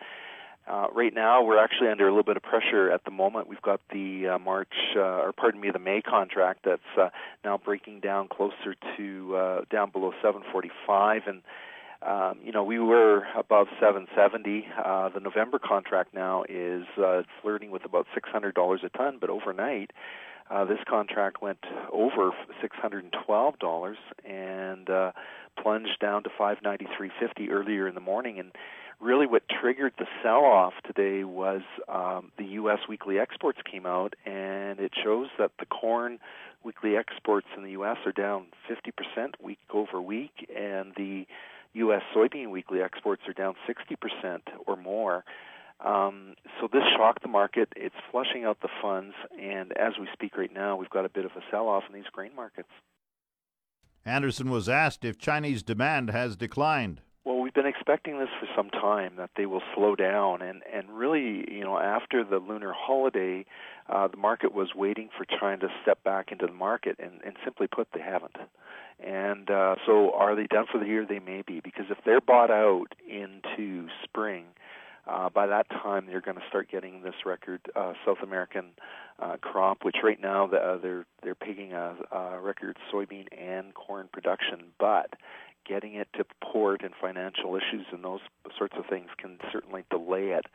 uh, 0.69 0.89
right 0.95 1.15
now, 1.15 1.43
we're 1.43 1.63
actually 1.63 1.89
under 1.89 2.07
a 2.07 2.11
little 2.11 2.25
bit 2.25 2.37
of 2.37 2.43
pressure 2.43 2.91
at 2.91 3.05
the 3.05 3.11
moment. 3.11 3.49
We've 3.49 3.63
got 3.63 3.81
the 3.91 4.29
uh, 4.35 4.39
March, 4.39 4.73
uh, 4.95 5.01
or 5.01 5.33
pardon 5.33 5.61
me, 5.61 5.71
the 5.71 5.79
May 5.79 6.03
contract 6.03 6.61
that's 6.65 6.83
uh, 7.01 7.09
now 7.45 7.59
breaking 7.59 8.01
down 8.01 8.29
closer 8.29 8.77
to 8.97 9.37
uh, 9.37 9.61
down 9.71 9.91
below 9.91 10.13
745, 10.23 11.23
and 11.27 11.43
um, 12.07 12.39
you 12.45 12.53
know, 12.53 12.63
we 12.63 12.79
were 12.79 13.25
above 13.37 13.67
770. 13.81 14.67
Uh, 14.85 15.09
the 15.09 15.21
November 15.21 15.59
contract 15.59 16.15
now 16.15 16.45
is 16.49 16.85
uh, 16.97 17.23
flirting 17.43 17.71
with 17.71 17.85
about 17.85 18.07
$600 18.17 18.85
a 18.85 18.89
ton, 18.91 19.19
but 19.21 19.31
overnight, 19.31 19.91
uh, 20.51 20.65
this 20.65 20.79
contract 20.89 21.43
went 21.43 21.59
over 21.93 22.31
$612 22.63 23.95
and 24.25 24.89
uh, 24.89 25.13
plunged 25.61 25.99
down 26.01 26.23
to 26.23 26.31
593.50 26.31 27.51
earlier 27.51 27.89
in 27.89 27.95
the 27.95 28.01
morning. 28.01 28.39
And 28.39 28.53
really, 29.01 29.27
what 29.27 29.43
triggered 29.49 29.93
the 29.99 30.07
sell-off 30.23 30.75
today 30.87 31.25
was 31.25 31.63
um, 31.89 32.33
the 32.39 32.45
U.S. 32.45 32.79
weekly 32.89 33.19
exports 33.19 33.59
came 33.71 33.87
out, 33.87 34.15
and 34.25 34.81
it 34.81 34.93
shows 35.03 35.29
that 35.39 35.51
the 35.59 35.67
corn 35.67 36.19
weekly 36.65 36.97
exports 36.97 37.47
in 37.57 37.63
the 37.63 37.71
U.S. 37.73 37.99
are 38.07 38.13
down 38.13 38.47
50% 38.71 39.33
week 39.43 39.59
over 39.73 40.01
week, 40.01 40.49
and 40.57 40.93
the 40.97 41.27
U.S. 41.75 42.03
soybean 42.15 42.51
weekly 42.51 42.81
exports 42.83 43.23
are 43.29 43.33
down 43.33 43.55
60% 43.69 44.41
or 44.67 44.77
more. 44.77 45.25
Um, 45.85 46.35
so 46.61 46.69
this 46.73 46.83
shocked 46.97 47.23
the 47.23 47.29
market. 47.29 47.69
It's 47.77 47.95
flushing 48.11 48.45
out 48.45 48.61
the 48.61 48.69
funds, 48.83 49.15
and 49.41 49.73
as 49.77 49.93
we 50.01 50.09
speak 50.13 50.37
right 50.37 50.53
now, 50.53 50.77
we've 50.77 50.91
got 50.91 51.05
a 51.05 51.09
bit 51.09 51.25
of 51.25 51.33
a 51.33 51.41
sell-off 51.51 51.85
in 51.89 51.95
these 51.95 52.09
grain 52.13 52.35
markets. 52.35 52.69
Anderson 54.05 54.51
was 54.51 54.69
asked 54.69 55.05
if 55.05 55.19
Chinese 55.19 55.63
demand 55.63 56.11
has 56.11 56.37
declined. 56.37 57.03
Well, 57.29 57.41
we've 57.41 57.53
been 57.53 57.67
expecting 57.67 58.19
this 58.19 58.31
for 58.41 58.49
some 58.57 58.71
time 58.71 59.17
that 59.19 59.29
they 59.37 59.45
will 59.45 59.61
slow 59.75 59.95
down, 59.95 60.41
and 60.41 60.63
and 60.73 60.89
really, 60.89 61.45
you 61.53 61.63
know, 61.63 61.79
after 61.79 62.25
the 62.25 62.39
lunar 62.39 62.73
holiday, 62.75 63.45
uh, 63.87 64.09
the 64.09 64.17
market 64.17 64.55
was 64.55 64.75
waiting 64.75 65.11
for 65.15 65.27
China 65.27 65.59
to 65.59 65.69
step 65.83 66.03
back 66.03 66.33
into 66.33 66.47
the 66.47 66.55
market, 66.55 66.97
and 66.99 67.21
and 67.23 67.37
simply 67.45 67.67
put, 67.67 67.89
they 67.93 68.01
haven't. 68.01 68.37
And 68.99 69.51
uh, 69.51 69.75
so, 69.85 70.15
are 70.15 70.35
they 70.37 70.47
done 70.47 70.65
for 70.73 70.79
the 70.79 70.87
year? 70.87 71.05
They 71.07 71.19
may 71.19 71.43
be, 71.43 71.61
because 71.61 71.85
if 71.91 71.99
they're 72.03 72.23
bought 72.23 72.51
out 72.51 72.95
into 73.07 73.89
spring, 74.05 74.47
uh, 75.07 75.29
by 75.29 75.47
that 75.47 75.69
time 75.69 76.07
they're 76.07 76.23
going 76.23 76.39
to 76.39 76.49
start 76.49 76.71
getting 76.71 77.03
this 77.03 77.15
record 77.27 77.61
uh, 77.77 77.93
South 78.07 78.19
American 78.23 78.71
uh, 79.19 79.37
crop, 79.41 79.85
which 79.85 79.97
right 80.03 80.21
now 80.21 80.47
the, 80.47 80.57
uh, 80.57 80.79
they're 80.79 81.07
they're 81.23 81.35
picking 81.35 81.73
a, 81.73 81.95
a 82.11 82.41
record 82.41 82.79
soybean 82.93 83.27
and 83.37 83.75
corn 83.75 84.09
production, 84.13 84.65
but 84.79 85.13
getting 85.69 85.95
it 85.95 86.09
to 86.15 86.25
port 86.43 86.83
and 86.83 86.93
financial 87.01 87.55
issues 87.57 87.87
and 87.93 88.03
those 88.03 88.21
sorts 88.57 88.75
of 88.79 88.87
things 88.87 89.09
can 89.19 89.39
certainly 89.53 89.85
delay 89.91 90.29
it. 90.31 90.47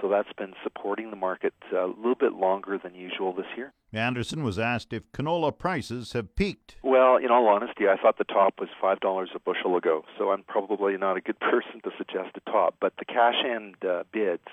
So 0.00 0.08
that's 0.08 0.32
been 0.32 0.54
supporting 0.62 1.10
the 1.10 1.16
market 1.16 1.54
a 1.72 1.86
little 1.86 2.16
bit 2.16 2.32
longer 2.32 2.78
than 2.82 2.94
usual 2.94 3.32
this 3.32 3.46
year. 3.56 3.72
Anderson 3.92 4.42
was 4.42 4.58
asked 4.58 4.92
if 4.92 5.10
canola 5.12 5.56
prices 5.56 6.12
have 6.14 6.34
peaked. 6.34 6.76
Well, 6.82 7.16
in 7.16 7.30
all 7.30 7.46
honesty, 7.46 7.86
I 7.88 7.96
thought 7.96 8.18
the 8.18 8.24
top 8.24 8.58
was 8.58 8.68
five 8.80 8.98
dollars 9.00 9.30
a 9.34 9.38
bushel 9.38 9.76
ago, 9.76 10.04
so 10.18 10.32
I'm 10.32 10.42
probably 10.42 10.96
not 10.96 11.16
a 11.16 11.20
good 11.20 11.38
person 11.52 11.80
to 11.84 11.90
suggest 11.96 12.36
a 12.36 12.50
top. 12.50 12.74
But 12.80 12.94
the 12.98 13.04
cash 13.04 13.36
end 13.44 13.76
uh, 13.88 14.02
bids, 14.12 14.48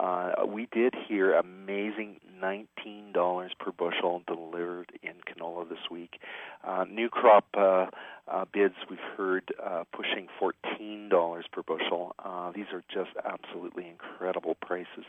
uh, 0.00 0.46
we 0.46 0.66
did 0.72 0.94
hear 1.08 1.34
amazing 1.34 2.16
nineteen 2.40 3.12
dollars 3.12 3.52
per 3.58 3.70
bushel 3.70 4.22
delivered 4.26 4.90
in 5.02 5.12
canola 5.28 5.68
this 5.68 5.90
week. 5.90 6.18
Uh, 6.64 6.84
new 6.90 7.08
crop 7.10 7.44
uh, 7.56 7.86
uh, 8.26 8.44
bids 8.52 8.74
we've 8.88 8.98
heard 9.16 9.52
uh, 9.62 9.84
pushing 9.92 10.26
fourteen 10.38 11.08
dollars 11.10 11.44
per 11.52 11.62
bushel. 11.62 12.14
Uh, 12.24 12.50
these 12.52 12.66
are 12.72 12.82
just 12.92 13.10
absolutely 13.24 13.86
incredible 13.88 14.54
prices. 14.54 15.04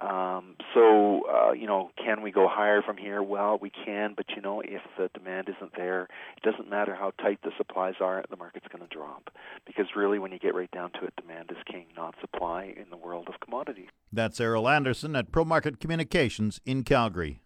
Um, 0.00 0.56
so, 0.74 1.22
uh, 1.28 1.52
you 1.52 1.66
know, 1.66 1.90
can 2.02 2.22
we 2.22 2.32
go 2.32 2.48
higher 2.48 2.80
from 2.82 2.96
here? 2.96 3.22
Well, 3.22 3.58
we 3.60 3.70
can, 3.70 4.14
but 4.16 4.26
you 4.34 4.40
know, 4.40 4.60
if 4.60 4.80
the 4.96 5.10
demand 5.12 5.48
isn't 5.54 5.76
there, 5.76 6.08
it 6.36 6.42
doesn't 6.42 6.68
matter 6.68 6.94
how 6.94 7.12
tight 7.20 7.40
the 7.42 7.50
supplies 7.56 7.94
are, 8.00 8.24
the 8.30 8.36
market's 8.36 8.66
going 8.68 8.86
to 8.86 8.94
drop. 8.94 9.30
Because 9.66 9.86
really, 9.94 10.18
when 10.18 10.32
you 10.32 10.38
get 10.38 10.54
right 10.54 10.70
down 10.70 10.92
to 10.92 11.04
it, 11.04 11.14
demand 11.16 11.50
is 11.50 11.58
king, 11.70 11.86
not 11.96 12.14
supply 12.20 12.74
in 12.76 12.88
the 12.90 12.96
world 12.96 13.28
of 13.28 13.38
commodities. 13.40 13.88
That's 14.12 14.40
Errol 14.40 14.68
Anderson 14.68 15.14
at 15.14 15.30
Pro 15.30 15.44
Market 15.44 15.78
Communications 15.78 16.60
in 16.64 16.84
Calgary. 16.84 17.42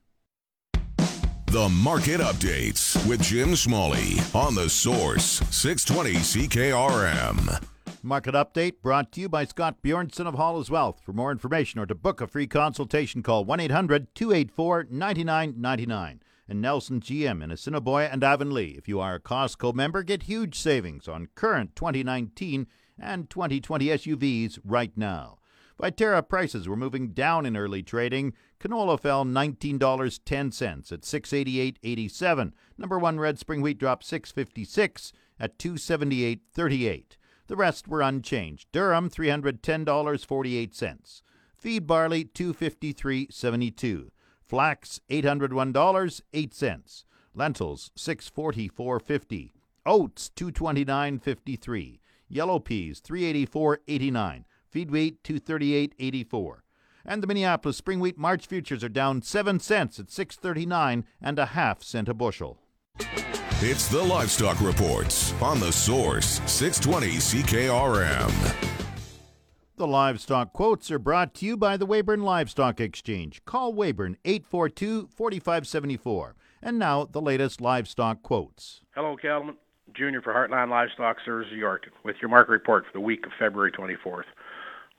The 1.47 1.69
Market 1.69 2.21
Updates 2.21 3.07
with 3.09 3.23
Jim 3.23 3.57
Smalley 3.57 4.17
on 4.35 4.55
The 4.55 4.69
Source, 4.69 5.41
620 5.51 6.15
CKRM. 6.17 7.63
Market 8.07 8.37
Update 8.37 8.83
brought 8.83 9.11
to 9.11 9.21
you 9.21 9.29
by 9.29 9.45
Scott 9.45 9.83
Bjornson 9.83 10.29
of 10.29 10.37
Hall's 10.37 10.71
Wealth. 10.71 11.01
For 11.05 11.13
more 11.13 11.33
information 11.33 11.81
or 11.81 11.87
to 11.87 11.95
book 11.97 12.21
a 12.21 12.29
free 12.29 12.47
consultation, 12.47 13.21
call 13.21 13.45
1 13.45 13.59
800 13.59 14.15
284 14.15 14.87
9999. 14.89 16.23
And 16.49 16.61
Nelson 16.61 17.01
GM 17.01 17.43
in 17.43 17.51
Assiniboia 17.51 18.07
and 18.07 18.23
Avonlea. 18.23 18.77
If 18.79 18.87
you 18.87 19.01
are 19.01 19.17
a 19.17 19.21
Costco 19.21 19.75
member, 19.75 20.05
get 20.05 20.23
huge 20.23 20.57
savings 20.57 21.09
on 21.09 21.31
current 21.35 21.75
2019 21.75 22.69
and 22.97 23.29
2020 23.29 23.87
SUVs 23.87 24.61
right 24.65 24.93
now. 24.97 25.39
Viterra 25.83 26.27
prices 26.27 26.69
were 26.69 26.77
moving 26.77 27.09
down 27.09 27.45
in 27.45 27.57
early 27.57 27.83
trading. 27.83 28.35
Canola 28.61 29.01
fell 29.01 29.25
$19.10 29.25 30.93
at 30.93 31.01
688.87. 31.01 32.53
Number 32.79 33.01
1 33.01 33.19
red 33.19 33.41
spring 33.41 33.63
wheat 33.63 33.79
dropped 33.79 34.05
656 34.05 35.13
at 35.41 35.59
278.38. 35.59 37.17
The 37.49 37.57
rest 37.57 37.89
were 37.89 38.03
unchanged. 38.03 38.69
Durum 38.73 39.11
$310.48. 39.11 41.23
Feed 41.57 41.87
barley 41.87 42.25
253.72. 42.25 44.11
Flax 44.45 45.01
$801 45.11 46.21
8 46.33 46.55
cents. 46.55 47.05
Lentils 47.35 47.91
644 47.97 49.01
50 49.01 49.53
Oats 49.87 50.31
229.53. 50.35 52.01
Yellow 52.29 52.59
peas 52.59 53.01
384.89. 53.01 54.45
Feed 54.69 54.91
wheat 54.91 55.23
238.84. 55.23 56.57
And 57.05 57.23
the 57.23 57.29
Minneapolis 57.29 57.77
spring 57.77 58.01
wheat 58.01 58.19
March 58.19 58.49
futures 58.49 58.83
are 58.83 58.89
down 58.89 59.23
7 59.23 59.61
cents 59.61 60.01
at 60.01 60.11
639 60.11 61.05
and 61.23 61.39
a 61.39 61.47
half 61.47 61.85
cent 61.85 62.09
a 62.09 62.15
bushel. 62.15 62.59
It's 63.63 63.89
the 63.89 64.03
Livestock 64.03 64.61
Reports 64.61 65.33
on 65.41 65.59
the 65.59 65.73
Source 65.73 66.43
620 66.45 67.17
CKRM. 67.17 68.55
The 69.77 69.87
livestock 69.87 70.53
quotes 70.53 70.91
are 70.91 70.99
brought 70.99 71.33
to 71.37 71.47
you 71.47 71.57
by 71.57 71.79
the 71.79 71.87
Weyburn 71.87 72.23
Livestock 72.23 72.83
Exchange. 72.83 73.43
Call 73.47 73.73
Weyburn 73.73 74.17
842 74.27 75.09
4574. 75.11 76.37
And 76.61 76.79
now 76.79 77.07
the 77.07 77.23
latest 77.23 77.63
livestock 77.63 78.23
quotes. 78.23 78.83
Hello, 78.95 79.17
Cattlemen. 79.17 79.57
Junior 79.95 80.21
for 80.21 80.35
Heartland 80.35 80.69
Livestock 80.69 81.17
Services 81.25 81.55
York 81.55 81.87
with 82.05 82.17
your 82.21 82.29
market 82.29 82.53
report 82.53 82.85
for 82.85 82.93
the 82.93 83.01
week 83.01 83.25
of 83.25 83.33
February 83.39 83.73
24th. 83.73 84.25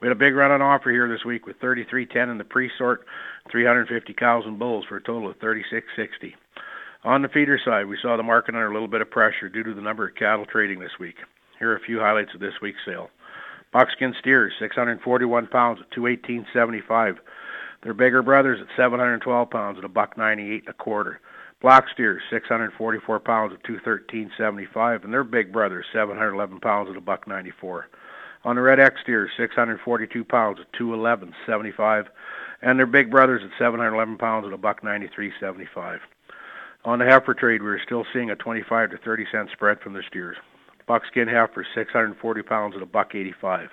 We 0.02 0.08
had 0.08 0.18
a 0.18 0.20
big 0.20 0.34
run 0.34 0.50
on 0.50 0.64
offer 0.64 0.90
here 0.90 1.08
this 1.08 1.24
week 1.24 1.46
with 1.46 1.60
3310 1.60 2.32
in 2.32 2.40
the 2.40 2.44
pre-sort, 2.44 3.06
350 3.52 4.14
cows 4.14 4.46
and 4.48 4.58
bulls 4.58 4.86
for 4.90 4.98
a 4.98 5.04
total 5.04 5.30
of 5.30 5.38
3660. 5.40 6.36
On 7.04 7.22
the 7.22 7.30
feeder 7.30 7.60
side, 7.64 7.86
we 7.86 7.98
saw 8.02 8.18
the 8.18 8.24
market 8.24 8.56
under 8.56 8.68
a 8.68 8.74
little 8.74 8.88
bit 8.88 9.02
of 9.02 9.12
pressure 9.12 9.50
due 9.50 9.64
to 9.64 9.74
the 9.74 9.82
number 9.82 10.08
of 10.08 10.16
cattle 10.16 10.46
trading 10.46 10.80
this 10.80 10.98
week. 11.00 11.18
Here 11.60 11.72
are 11.72 11.76
a 11.76 11.80
few 11.80 12.00
highlights 12.00 12.34
of 12.34 12.40
this 12.40 12.60
week's 12.62 12.84
sale. 12.86 13.10
Buckskin 13.72 14.16
steers, 14.20 14.54
641 14.60 15.48
pounds 15.48 15.80
at 15.82 15.92
218.75. 15.96 17.18
Their 17.84 17.94
bigger 17.94 18.24
brothers 18.24 18.60
at 18.62 18.76
712 18.76 19.50
pounds 19.50 19.78
at 19.78 19.86
a 19.86 19.90
buck 19.90 20.18
98 20.18 20.62
and 20.62 20.70
a 20.70 20.74
quarter. 20.74 21.20
Black 21.62 21.86
steers, 21.94 22.22
644 22.30 23.20
pounds 23.20 23.54
at 23.54 23.64
213.75, 23.64 25.04
and 25.04 25.14
their 25.14 25.24
big 25.24 25.52
brothers, 25.52 25.86
711 25.92 26.60
pounds 26.60 26.90
at 26.90 26.98
a 26.98 27.02
buck 27.02 27.28
94. 27.28 27.88
On 28.44 28.56
the 28.56 28.62
red 28.62 28.80
X 28.80 29.02
steers, 29.02 29.32
642 29.38 30.24
pounds 30.24 30.60
at 30.60 30.72
211.75, 30.80 32.08
and 32.62 32.80
their 32.80 32.86
big 32.86 33.12
brothers 33.12 33.42
at 33.44 33.52
711 33.58 34.18
pounds 34.18 34.48
at 34.48 34.54
a 34.54 34.58
buck 34.58 34.82
93.75. 34.82 36.00
On 36.88 37.00
the 37.00 37.06
heifer 37.06 37.34
trade, 37.34 37.62
we 37.62 37.68
are 37.68 37.84
still 37.86 38.06
seeing 38.14 38.32
a 38.32 38.36
25 38.38 38.92
to 38.92 38.98
30 38.98 39.26
cent 39.30 39.50
spread 39.52 39.82
from 39.82 39.92
the 39.92 40.02
steers. 40.08 40.38
Buckskin 40.88 41.28
heifer, 41.28 41.68
640 41.76 42.42
pounds 42.44 42.76
at 42.78 42.82
a 42.82 42.86
buck 42.86 43.14
85. 43.14 43.70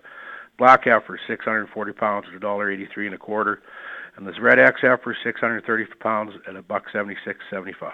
Black 0.58 0.84
heifer, 0.84 1.18
640 1.26 1.92
pounds 1.92 2.26
at 2.28 2.34
a 2.34 2.40
dollar 2.40 2.72
83 2.72 3.06
and 3.06 3.14
a 3.14 3.18
quarter 3.18 3.62
and 4.16 4.26
this 4.26 4.38
red 4.40 4.58
X 4.58 4.80
heifer 4.80 5.16
630 5.22 5.84
pounds 6.00 6.32
at 6.48 6.56
a 6.56 6.62
buck 6.62 6.84
76.75. 6.92 7.92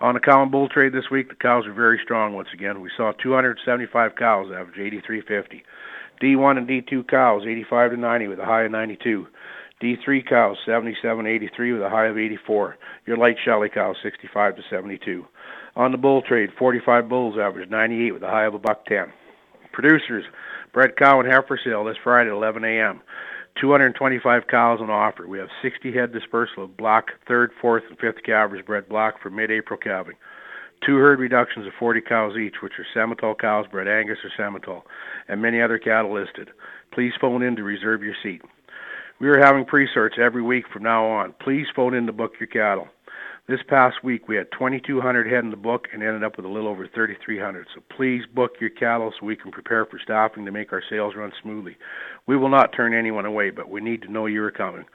On 0.00 0.14
the 0.14 0.20
cow 0.20 0.42
and 0.42 0.50
bull 0.50 0.68
trade 0.68 0.92
this 0.92 1.10
week, 1.10 1.28
the 1.28 1.34
cows 1.34 1.66
are 1.66 1.74
very 1.74 2.00
strong 2.02 2.32
once 2.32 2.48
again. 2.54 2.80
We 2.80 2.90
saw 2.96 3.12
275 3.12 4.14
cows 4.16 4.50
average 4.50 4.76
83.50. 4.76 5.62
D1 6.22 6.58
and 6.58 6.68
D2 6.68 7.06
cows 7.06 7.42
85 7.46 7.92
to 7.92 7.96
90 7.96 8.28
with 8.28 8.38
a 8.38 8.44
high 8.44 8.62
of 8.62 8.70
92. 8.70 9.26
D3 9.82 10.28
cows 10.28 10.58
77.83 10.66 11.72
with 11.72 11.82
a 11.82 11.88
high 11.88 12.06
of 12.06 12.18
84. 12.18 12.76
Your 13.06 13.16
light 13.16 13.36
Shelly 13.44 13.68
cows 13.68 13.96
65 14.02 14.56
to 14.56 14.62
72. 14.68 15.24
On 15.76 15.92
the 15.92 15.98
bull 15.98 16.22
trade, 16.22 16.50
45 16.58 17.08
bulls 17.08 17.36
average 17.40 17.70
98 17.70 18.12
with 18.12 18.22
a 18.22 18.28
high 18.28 18.44
of 18.44 18.54
a 18.54 18.58
buck 18.58 18.84
10. 18.86 19.06
Producers, 19.72 20.24
bred 20.72 20.96
cow 20.96 21.20
and 21.20 21.30
heifer 21.30 21.58
sale 21.64 21.84
this 21.84 21.96
Friday 22.02 22.28
at 22.28 22.36
11 22.36 22.64
a.m. 22.64 23.00
225 23.60 24.42
cows 24.50 24.80
on 24.80 24.90
offer. 24.90 25.26
We 25.26 25.38
have 25.38 25.48
60 25.62 25.92
head 25.92 26.12
dispersal 26.12 26.64
of 26.64 26.76
block, 26.76 27.06
third, 27.26 27.50
fourth, 27.60 27.84
and 27.88 27.98
fifth 27.98 28.22
calvers 28.24 28.62
bred 28.66 28.88
block 28.88 29.14
for 29.22 29.30
mid-April 29.30 29.78
calving. 29.78 30.16
Two 30.86 30.96
herd 30.96 31.18
reductions 31.18 31.66
of 31.66 31.72
40 31.78 32.00
cows 32.02 32.36
each, 32.36 32.56
which 32.62 32.72
are 32.78 32.86
Simmental 32.94 33.38
cows 33.38 33.66
bred 33.70 33.88
Angus 33.88 34.18
or 34.24 34.30
Simmental, 34.38 34.82
and 35.28 35.42
many 35.42 35.60
other 35.60 35.78
cattle 35.78 36.14
listed. 36.14 36.50
Please 36.92 37.12
phone 37.20 37.42
in 37.42 37.56
to 37.56 37.62
reserve 37.62 38.02
your 38.02 38.14
seat. 38.22 38.42
We 39.20 39.28
are 39.28 39.38
having 39.38 39.66
pre-sorts 39.66 40.16
every 40.18 40.40
week 40.40 40.64
from 40.72 40.82
now 40.82 41.04
on. 41.04 41.34
Please 41.40 41.66
phone 41.76 41.92
in 41.92 42.06
to 42.06 42.12
book 42.12 42.32
your 42.40 42.46
cattle. 42.46 42.88
This 43.46 43.60
past 43.68 44.02
week, 44.02 44.28
we 44.28 44.36
had 44.36 44.50
2,200 44.52 45.30
head 45.30 45.44
in 45.44 45.50
the 45.50 45.56
book 45.58 45.88
and 45.92 46.02
ended 46.02 46.24
up 46.24 46.38
with 46.38 46.46
a 46.46 46.48
little 46.48 46.70
over 46.70 46.86
3,300. 46.86 47.66
So 47.74 47.82
please 47.94 48.22
book 48.34 48.52
your 48.60 48.70
cattle 48.70 49.12
so 49.12 49.26
we 49.26 49.36
can 49.36 49.50
prepare 49.50 49.84
for 49.84 49.98
staffing 50.02 50.46
to 50.46 50.50
make 50.50 50.72
our 50.72 50.82
sales 50.88 51.14
run 51.14 51.32
smoothly. 51.42 51.76
We 52.26 52.38
will 52.38 52.48
not 52.48 52.72
turn 52.72 52.94
anyone 52.94 53.26
away, 53.26 53.50
but 53.50 53.68
we 53.68 53.82
need 53.82 54.00
to 54.02 54.10
know 54.10 54.24
you 54.24 54.42
are 54.42 54.50
coming. 54.50 54.86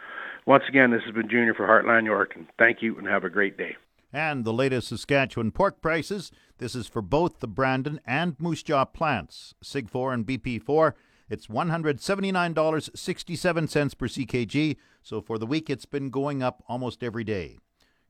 Once 0.47 0.63
again, 0.67 0.89
this 0.89 1.03
has 1.05 1.13
been 1.13 1.29
Junior 1.29 1.53
for 1.53 1.67
Heartland 1.67 2.05
York, 2.05 2.31
and 2.35 2.47
thank 2.57 2.81
you 2.81 2.97
and 2.97 3.05
have 3.05 3.25
a 3.25 3.29
great 3.29 3.59
day. 3.59 3.75
And 4.11 4.43
the 4.43 4.53
latest 4.53 4.87
Saskatchewan 4.87 5.51
pork 5.51 5.81
prices. 5.81 6.31
This 6.57 6.73
is 6.73 6.87
for 6.87 7.03
both 7.03 7.41
the 7.41 7.47
Brandon 7.47 7.99
and 8.07 8.35
Moose 8.39 8.63
Jaw 8.63 8.85
plants, 8.85 9.53
SIG 9.61 9.87
4 9.87 10.13
and 10.13 10.25
BP 10.25 10.63
4. 10.63 10.95
It's 11.29 11.47
$179.67 11.47 13.97
per 13.97 14.07
CKG. 14.07 14.77
So 15.01 15.21
for 15.21 15.37
the 15.37 15.45
week, 15.45 15.69
it's 15.69 15.85
been 15.85 16.09
going 16.09 16.43
up 16.43 16.63
almost 16.67 17.03
every 17.03 17.23
day. 17.23 17.57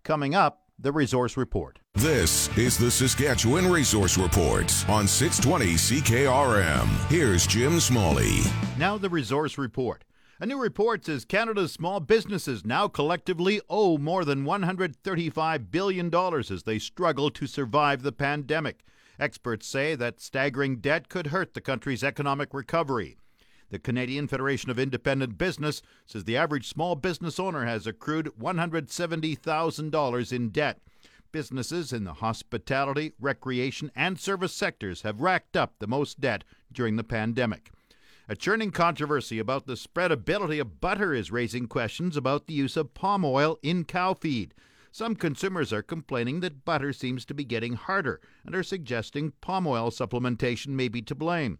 Coming 0.04 0.34
up, 0.36 0.62
the 0.78 0.92
Resource 0.92 1.38
Report. 1.38 1.80
This 1.94 2.56
is 2.58 2.78
the 2.78 2.92
Saskatchewan 2.92 3.72
Resource 3.72 4.18
Report 4.18 4.90
on 4.90 5.08
620 5.08 5.76
CKRM. 5.76 6.86
Here's 7.10 7.48
Jim 7.48 7.80
Smalley. 7.80 8.40
Now, 8.78 8.98
the 8.98 9.10
Resource 9.10 9.58
Report. 9.58 10.04
A 10.38 10.46
new 10.46 10.60
report 10.60 11.06
says 11.06 11.24
Canada's 11.24 11.72
small 11.72 12.02
businesses 12.02 12.66
now 12.66 12.90
collectively 12.90 13.62
owe 13.70 13.98
more 13.98 14.26
than 14.26 14.44
$135 14.44 15.72
billion 15.72 16.14
as 16.14 16.64
they 16.64 16.78
struggle 16.78 17.30
to 17.30 17.48
survive 17.48 18.04
the 18.04 18.12
pandemic. 18.12 18.84
Experts 19.20 19.68
say 19.68 19.96
that 19.96 20.20
staggering 20.20 20.78
debt 20.78 21.10
could 21.10 21.28
hurt 21.28 21.54
the 21.54 21.62
country's 21.62 22.04
economic 22.04 22.54
recovery. 22.54 23.18
The 23.70 23.80
Canadian 23.80 24.28
Federation 24.28 24.70
of 24.70 24.78
Independent 24.78 25.38
Business 25.38 25.82
says 26.06 26.26
the 26.26 26.38
average 26.38 26.68
small 26.68 26.96
business 26.96 27.40
owner 27.40 27.66
has 27.66 27.88
accrued 27.88 28.32
$170,000 28.40 30.34
in 30.34 30.50
debt. 30.50 30.80
Businesses 31.32 31.92
in 31.92 32.04
the 32.04 32.14
hospitality, 32.14 33.14
recreation, 33.20 33.92
and 33.96 34.20
service 34.20 34.54
sectors 34.54 35.02
have 35.02 35.22
racked 35.22 35.58
up 35.58 35.74
the 35.80 35.88
most 35.88 36.22
debt 36.22 36.44
during 36.72 36.96
the 36.96 37.04
pandemic. 37.04 37.72
A 38.30 38.36
churning 38.36 38.72
controversy 38.72 39.40
about 39.40 39.68
the 39.68 39.74
spreadability 39.74 40.60
of 40.62 40.80
butter 40.80 41.14
is 41.14 41.32
raising 41.32 41.68
questions 41.68 42.16
about 42.16 42.48
the 42.48 42.54
use 42.54 42.78
of 42.78 42.94
palm 42.94 43.26
oil 43.26 43.60
in 43.62 43.84
cow 43.84 44.14
feed. 44.14 44.54
Some 44.96 45.18
consumers 45.18 45.74
are 45.74 45.82
complaining 45.82 46.40
that 46.40 46.64
butter 46.64 46.94
seems 46.94 47.26
to 47.26 47.34
be 47.34 47.44
getting 47.44 47.74
harder 47.74 48.22
and 48.46 48.56
are 48.56 48.64
suggesting 48.64 49.34
palm 49.42 49.68
oil 49.68 49.92
supplementation 49.92 50.68
may 50.68 50.88
be 50.88 51.02
to 51.02 51.14
blame. 51.14 51.60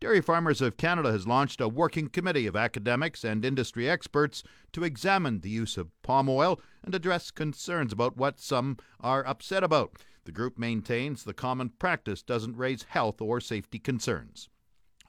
Dairy 0.00 0.20
Farmers 0.20 0.60
of 0.60 0.76
Canada 0.76 1.10
has 1.10 1.26
launched 1.26 1.62
a 1.62 1.66
working 1.66 2.10
committee 2.10 2.46
of 2.46 2.56
academics 2.56 3.24
and 3.24 3.42
industry 3.42 3.88
experts 3.88 4.42
to 4.74 4.84
examine 4.84 5.40
the 5.40 5.48
use 5.48 5.78
of 5.78 5.92
palm 6.02 6.28
oil 6.28 6.60
and 6.82 6.94
address 6.94 7.30
concerns 7.30 7.90
about 7.90 8.18
what 8.18 8.38
some 8.38 8.76
are 9.00 9.26
upset 9.26 9.64
about. 9.64 9.92
The 10.26 10.32
group 10.32 10.58
maintains 10.58 11.24
the 11.24 11.32
common 11.32 11.70
practice 11.70 12.22
doesn't 12.22 12.58
raise 12.58 12.82
health 12.82 13.18
or 13.22 13.40
safety 13.40 13.78
concerns. 13.78 14.50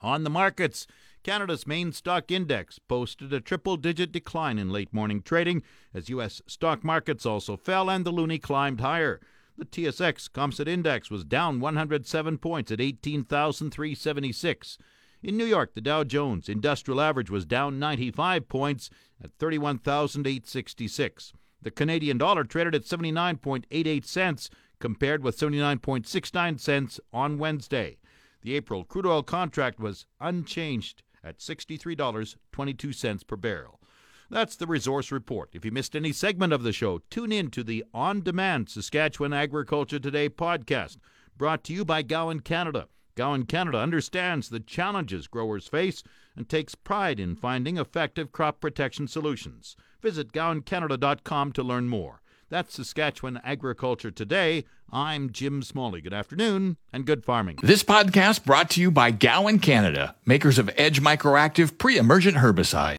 On 0.02 0.24
the 0.24 0.30
markets, 0.30 0.88
Canada's 1.26 1.66
main 1.66 1.92
stock 1.92 2.30
index 2.30 2.78
posted 2.78 3.34
a 3.34 3.42
triple 3.42 3.78
digit 3.78 4.12
decline 4.12 4.60
in 4.60 4.70
late 4.70 4.94
morning 4.94 5.24
trading 5.24 5.64
as 5.92 6.08
U.S. 6.10 6.40
stock 6.46 6.84
markets 6.84 7.26
also 7.26 7.58
fell 7.58 7.90
and 7.90 8.06
the 8.06 8.14
loonie 8.14 8.40
climbed 8.40 8.80
higher. 8.80 9.20
The 9.58 9.66
TSX 9.66 10.32
Composite 10.32 10.68
Index 10.68 11.10
was 11.10 11.24
down 11.24 11.60
107 11.60 12.38
points 12.38 12.72
at 12.72 12.80
18,376. 12.80 14.78
In 15.24 15.36
New 15.36 15.46
York, 15.46 15.74
the 15.74 15.82
Dow 15.82 16.04
Jones 16.04 16.48
Industrial 16.48 17.02
Average 17.02 17.32
was 17.32 17.48
down 17.48 17.80
95 17.80 18.48
points 18.48 18.92
at 19.20 19.32
31,866. 19.40 21.34
The 21.60 21.72
Canadian 21.72 22.20
dollar 22.20 22.44
traded 22.44 22.76
at 22.76 22.84
79.88 22.84 24.06
cents 24.06 24.52
compared 24.80 25.24
with 25.24 25.40
79.69 25.40 26.60
cents 26.60 27.00
on 27.12 27.40
Wednesday. 27.40 27.98
The 28.44 28.54
April 28.54 28.84
crude 28.84 29.08
oil 29.08 29.24
contract 29.24 29.80
was 29.80 30.06
unchanged 30.22 31.02
at 31.26 31.40
$63.22 31.40 33.28
per 33.28 33.36
barrel. 33.36 33.82
That's 34.30 34.56
the 34.56 34.68
Resource 34.68 35.12
Report. 35.12 35.50
If 35.54 35.66
you 35.66 35.72
missed 35.72 35.96
any 35.96 36.12
segment 36.12 36.54
of 36.54 36.64
the 36.64 36.72
show, 36.72 37.00
tune 37.10 37.32
in 37.32 37.52
to 37.52 37.64
the 37.64 37.84
on 37.94 38.22
demand 38.22 38.70
Saskatchewan 38.70 39.34
Agriculture 39.34 40.00
Today 40.00 40.30
podcast, 40.30 40.98
brought 41.38 41.64
to 41.66 41.74
you 41.74 41.86
by 41.86 42.02
Gowan 42.02 42.40
Canada. 42.40 42.88
Gowan 43.16 43.46
Canada 43.46 43.78
understands 43.80 44.50
the 44.50 44.60
challenges 44.60 45.28
growers 45.28 45.68
face 45.68 46.04
and 46.36 46.50
takes 46.50 46.76
pride 46.76 47.20
in 47.20 47.36
finding 47.36 47.78
effective 47.78 48.32
crop 48.32 48.60
protection 48.60 49.08
solutions. 49.08 49.76
Visit 50.02 50.32
gowancanada.com 50.34 51.52
to 51.54 51.64
learn 51.64 51.88
more. 51.88 52.22
That's 52.50 52.76
Saskatchewan 52.76 53.42
Agriculture 53.44 54.12
Today. 54.12 54.66
I'm 54.92 55.32
Jim 55.32 55.64
Smalley. 55.64 56.00
Good 56.00 56.14
afternoon 56.14 56.78
and 56.94 57.04
good 57.04 57.26
farming. 57.26 57.58
This 57.64 57.82
podcast 57.84 58.46
brought 58.46 58.70
to 58.72 58.82
you 58.82 58.92
by 58.92 59.10
Gowan 59.10 59.58
Canada, 59.58 60.16
makers 60.28 60.60
of 60.60 60.70
Edge 60.78 61.02
Microactive 61.02 61.80
pre 61.80 61.98
emergent 61.98 62.38
herbicide. 62.38 62.94